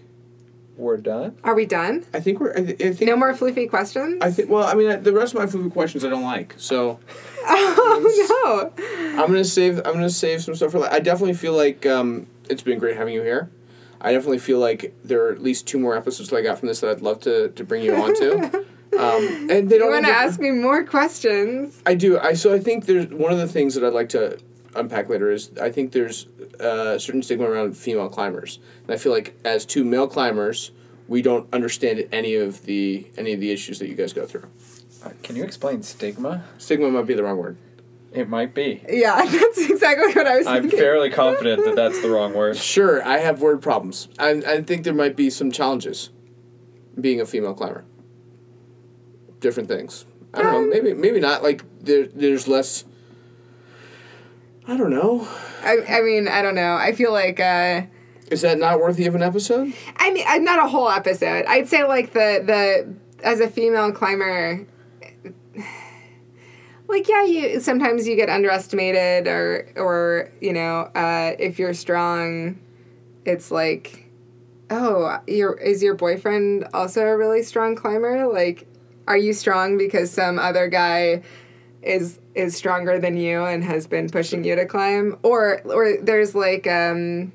[0.82, 1.38] We're done.
[1.44, 2.06] Are we done?
[2.12, 2.54] I think we're.
[2.54, 3.02] I, th- I think.
[3.02, 4.18] No more floofy questions?
[4.22, 4.50] I think.
[4.50, 6.56] Well, I mean, I- the rest of my food questions I don't like.
[6.58, 7.00] So
[7.48, 9.22] oh no.
[9.22, 9.78] I'm gonna save.
[9.86, 10.80] I'm gonna save some stuff for.
[10.80, 13.50] la- I definitely feel like um, it's been great having you here.
[14.02, 16.68] I definitely feel like there are at least two more episodes that I got from
[16.68, 18.66] this that I'd love to, to bring you on to.
[18.92, 19.92] Um, and they You don't.
[19.92, 21.82] want to ask me more questions?
[21.86, 22.20] I do.
[22.20, 24.38] I so I think there's one of the things that I'd like to
[24.76, 26.28] unpack later is I think there's
[26.60, 30.72] uh, a certain stigma around female climbers, and I feel like as two male climbers,
[31.08, 34.48] we don't understand any of the any of the issues that you guys go through.
[35.04, 36.44] Uh, can you explain stigma?
[36.58, 37.58] Stigma might be the wrong word.
[38.14, 38.84] It might be.
[38.90, 40.80] Yeah, that's exactly what I was I'm thinking.
[40.80, 42.58] fairly confident that that's the wrong word.
[42.72, 44.08] Sure, I have word problems.
[44.20, 46.10] I I think there might be some challenges
[47.00, 47.84] being a female climber.
[49.40, 50.06] Different things.
[50.34, 50.70] I don't know.
[50.70, 51.42] Maybe maybe not.
[51.44, 52.86] Like there there's less.
[54.72, 55.28] I don't know.
[55.64, 56.76] I, I mean, I don't know.
[56.76, 57.82] I feel like uh,
[58.30, 59.74] Is that not worthy of an episode?
[59.98, 61.44] I mean, uh, not a whole episode.
[61.46, 64.66] I'd say like the the as a female climber,
[66.88, 72.58] like yeah, you sometimes you get underestimated, or or you know, uh, if you're strong,
[73.26, 74.10] it's like,
[74.70, 78.26] oh, your is your boyfriend also a really strong climber?
[78.26, 78.68] Like,
[79.06, 81.24] are you strong because some other guy
[81.82, 86.36] is is stronger than you and has been pushing you to climb, or or there's
[86.36, 87.32] like um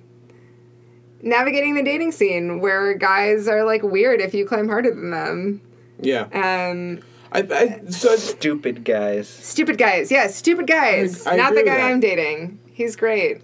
[1.23, 5.60] navigating the dating scene where guys are like weird if you climb harder than them.
[6.01, 6.23] Yeah.
[6.32, 7.01] Um,
[7.32, 9.28] I, I so Stupid guys.
[9.28, 10.10] Stupid guys.
[10.10, 11.27] Yeah, stupid guys.
[11.27, 11.90] I- I Not the guy.
[11.90, 12.60] I'm dating.
[12.73, 13.40] He's great.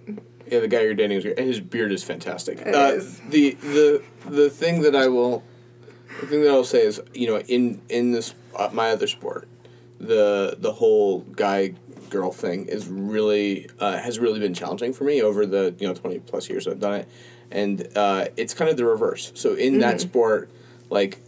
[0.49, 2.59] yeah, the guy you're dating is great, and his beard is fantastic.
[2.59, 3.19] It uh, is.
[3.29, 5.43] The the the thing that I will,
[6.21, 9.47] the thing that I'll say is, you know, in in this uh, my other sport,
[10.07, 11.73] the the whole guy
[12.09, 15.93] girl thing is really uh, has really been challenging for me over the you know
[15.93, 17.09] twenty plus years I've done it,
[17.51, 19.31] and uh, it's kind of the reverse.
[19.35, 20.51] So in that sport,
[20.89, 21.19] like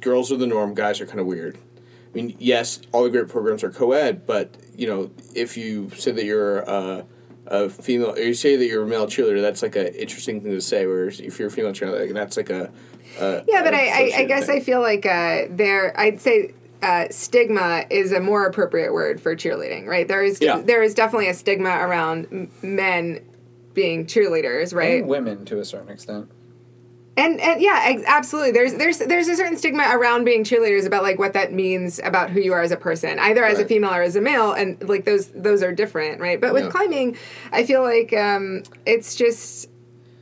[0.00, 1.56] girls are the norm, guys are kind of weird.
[1.56, 6.12] I mean, yes, all the great programs are co-ed, but you know, if you say
[6.12, 7.04] that you're a,
[7.46, 10.52] a female, or you say that you're a male cheerleader, that's like an interesting thing
[10.52, 10.86] to say.
[10.86, 12.70] Whereas if you're a female cheerleader, that's like a,
[13.20, 14.56] a Yeah, but I associated guess thing.
[14.56, 15.98] I feel like uh, there.
[16.00, 20.06] I'd say uh, stigma is a more appropriate word for cheerleading, right?
[20.06, 20.60] There is Yeah.
[20.60, 23.20] there is definitely a stigma around m- men
[23.74, 25.00] being cheerleaders, right?
[25.00, 26.28] And women to a certain extent.
[27.16, 28.52] And and yeah, ex- absolutely.
[28.52, 32.30] There's there's there's a certain stigma around being cheerleaders about like what that means about
[32.30, 34.80] who you are as a person, either as a female or as a male, and
[34.88, 36.40] like those those are different, right?
[36.40, 36.70] But with Yeah.
[36.70, 37.16] climbing,
[37.50, 39.68] I feel like um, it's just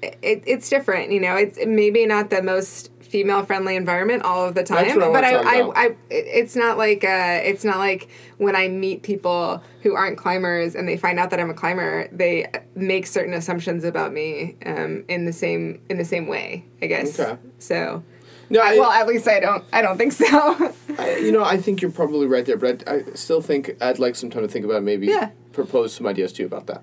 [0.03, 1.12] it, it's different.
[1.12, 4.99] You know, it's maybe not the most female friendly environment all of the time, what
[4.99, 5.70] but wanna I, I.
[5.87, 8.09] I it's not like uh, it's not like
[8.39, 12.09] when I meet people who aren't climbers and they find out that I'm a climber,
[12.12, 16.65] they make certain assumptions about me um, in the same in the same way.
[16.83, 17.19] I guess.
[17.19, 17.39] Okay.
[17.59, 18.03] So.
[18.49, 19.65] No, I, I, well, at least I don't.
[19.73, 20.27] I don't think so.
[20.99, 23.99] I- you know, I think you're probably right there, but I, I still think I'd
[23.99, 25.31] like some time to think about it, maybe Yeah.
[25.53, 26.83] propose some ideas to you about that.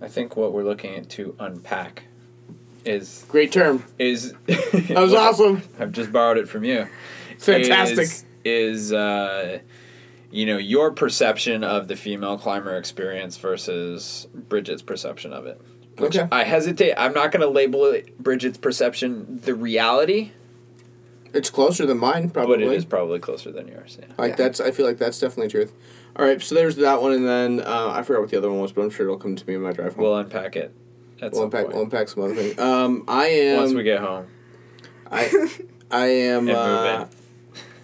[0.00, 2.02] I think what we're looking at to unpack
[2.84, 3.84] is Great term.
[3.98, 5.62] is That was awesome.
[5.78, 6.88] I've just borrowed it from you.
[7.38, 7.98] Fantastic.
[8.04, 9.58] Is, is uh,
[10.30, 15.60] you know your perception of the female climber experience versus Bridget's perception of it?
[15.98, 16.28] Which Okay.
[16.30, 16.94] I hesitate.
[16.96, 20.30] I'm not going to label it Bridget's perception the reality,
[21.34, 22.58] It's closer than mine, probably.
[22.58, 23.98] but it is probably closer than yours.
[24.00, 24.06] Yeah.
[24.16, 24.36] Like Yeah.
[24.36, 25.72] that's, I feel like that's definitely truth.
[26.16, 28.60] All right, so there's that one, and then uh, I forgot what the other one
[28.60, 30.04] was, but I'm sure it'll come to me in my drive home.
[30.04, 30.72] We'll unpack it.
[31.20, 31.74] At we'll some unpack, point.
[31.74, 32.58] we'll unpack some other thing.
[32.60, 33.56] Um, I am.
[33.58, 34.26] Once we get home
[35.10, 35.48] I,
[35.90, 36.48] I am.
[36.48, 37.06] Uh,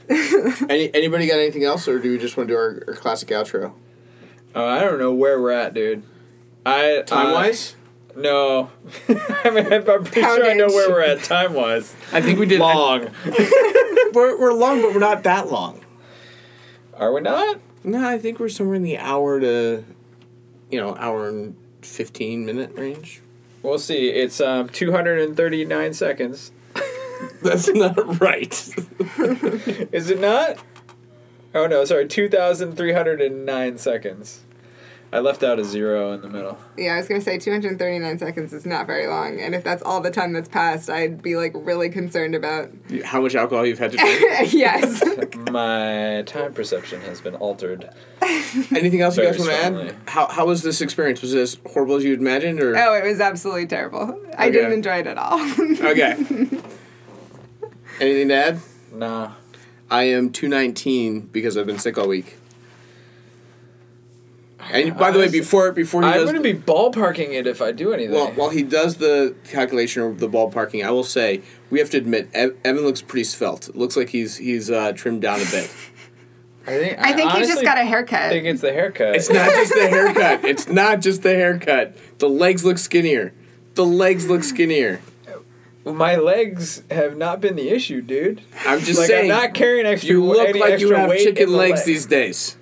[0.08, 3.28] any anybody got anything else, or do we just want to do our, our classic
[3.30, 3.72] outro?
[4.54, 6.02] Oh, I don't know where we're at, dude.
[6.66, 7.76] I Time uh, wise,
[8.16, 8.70] No,
[9.08, 11.94] I mean I'm pretty sure I know where we're at time wise.
[12.12, 13.10] I think we did Long,
[14.12, 15.80] we're we're long, but we're not that long.
[16.96, 17.58] are we not?
[17.82, 19.84] No, I think we're somewhere in the hour to,
[20.70, 23.20] you know, hour and fifteen minute range.
[23.64, 24.10] We'll see.
[24.10, 26.52] It's um 239 seconds.
[27.42, 28.52] That's not right.
[29.90, 30.58] Is it not?
[31.54, 34.43] Oh no, sorry, 2,309 seconds.
[35.14, 36.58] I left out a zero in the middle.
[36.76, 40.00] yeah, I was gonna say 239 seconds is not very long, and if that's all
[40.00, 42.68] the time that's passed, I'd be like really concerned about.
[43.04, 44.52] How much alcohol you've had to drink?
[44.52, 45.04] yes.
[45.52, 47.88] My time perception has been altered.
[48.22, 49.96] Anything else you guys want to add?
[50.08, 51.22] How how was this experience?
[51.22, 54.20] Was this horrible as you'd imagined, or oh, it was absolutely terrible.
[54.36, 55.38] I didn't enjoy it at all.
[55.40, 56.14] okay?
[58.00, 58.60] Anything to add?
[58.92, 59.32] Nah.
[59.88, 62.36] I am two nineteen because I've been sick all week.
[64.72, 67.60] And by the way, before before he I'm does going to be ballparking it if
[67.62, 68.14] I do anything.
[68.14, 71.98] well while he does the calculation of the ballparking, I will say we have to
[71.98, 73.68] admit Ev- Evan looks pretty svelte.
[73.68, 75.70] It looks like he's he's uh, trimmed down a bit.
[76.66, 78.22] I think, I think he just got a haircut.
[78.22, 79.16] I think it's the haircut.
[79.16, 80.44] It's not just the haircut.
[80.44, 81.94] It's not just the haircut.
[82.18, 83.34] The legs look skinnier.
[83.74, 85.02] The legs look skinnier.
[85.84, 88.40] My legs have not been the issue, dude.
[88.64, 89.30] I'm just like saying.
[89.30, 90.08] I'm not carrying extra.
[90.12, 92.56] you look any like you have chicken the legs these days.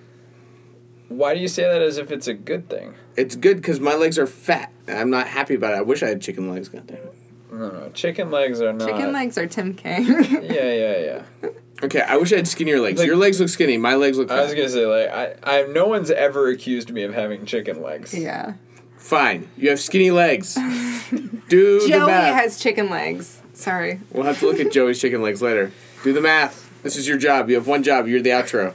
[1.17, 2.95] Why do you say that as if it's a good thing?
[3.17, 4.73] It's good because my legs are fat.
[4.87, 5.77] and I'm not happy about it.
[5.79, 6.69] I wish I had chicken legs.
[6.69, 7.15] God damn it.
[7.53, 8.89] No, no, chicken legs are not.
[8.89, 10.03] Chicken legs are Tim K.
[10.05, 10.99] Yeah, yeah,
[11.43, 11.51] yeah.
[11.83, 12.99] Okay, I wish I had skinnier legs.
[13.01, 13.77] Like- Your legs look skinny.
[13.77, 15.11] My legs look I was gonna say like
[15.45, 18.15] I, I, no one's ever accused me of having chicken legs.
[18.15, 18.55] yeah.
[18.97, 19.49] Fine.
[19.57, 20.55] You have skinny legs.
[21.49, 22.35] Do the Joey math.
[22.35, 23.41] has chicken legs.
[23.53, 24.01] Sorry.
[24.13, 25.73] we'll have to look at Joey's chicken legs later.
[26.05, 26.71] Do the math.
[26.83, 27.49] This is your job.
[27.51, 28.07] You have one job.
[28.09, 28.75] You're the outro.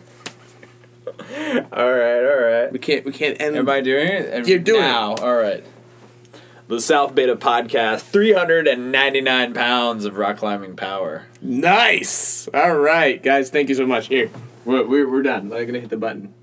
[1.72, 2.72] All right, all right.
[2.72, 3.06] We can't.
[3.06, 3.56] We can't end.
[3.56, 4.48] Am I doing it?
[4.48, 4.86] You're doing it.
[4.86, 5.16] now.
[5.16, 5.64] All right.
[6.68, 11.26] The South Beta Podcast, 399 pounds of rock climbing power.
[11.42, 12.50] Nice.
[12.54, 13.50] All right, guys.
[13.50, 14.08] Thank you so much.
[14.08, 14.30] Here,
[14.66, 15.54] we're we're, we're done.
[15.54, 16.34] I'm gonna hit the button.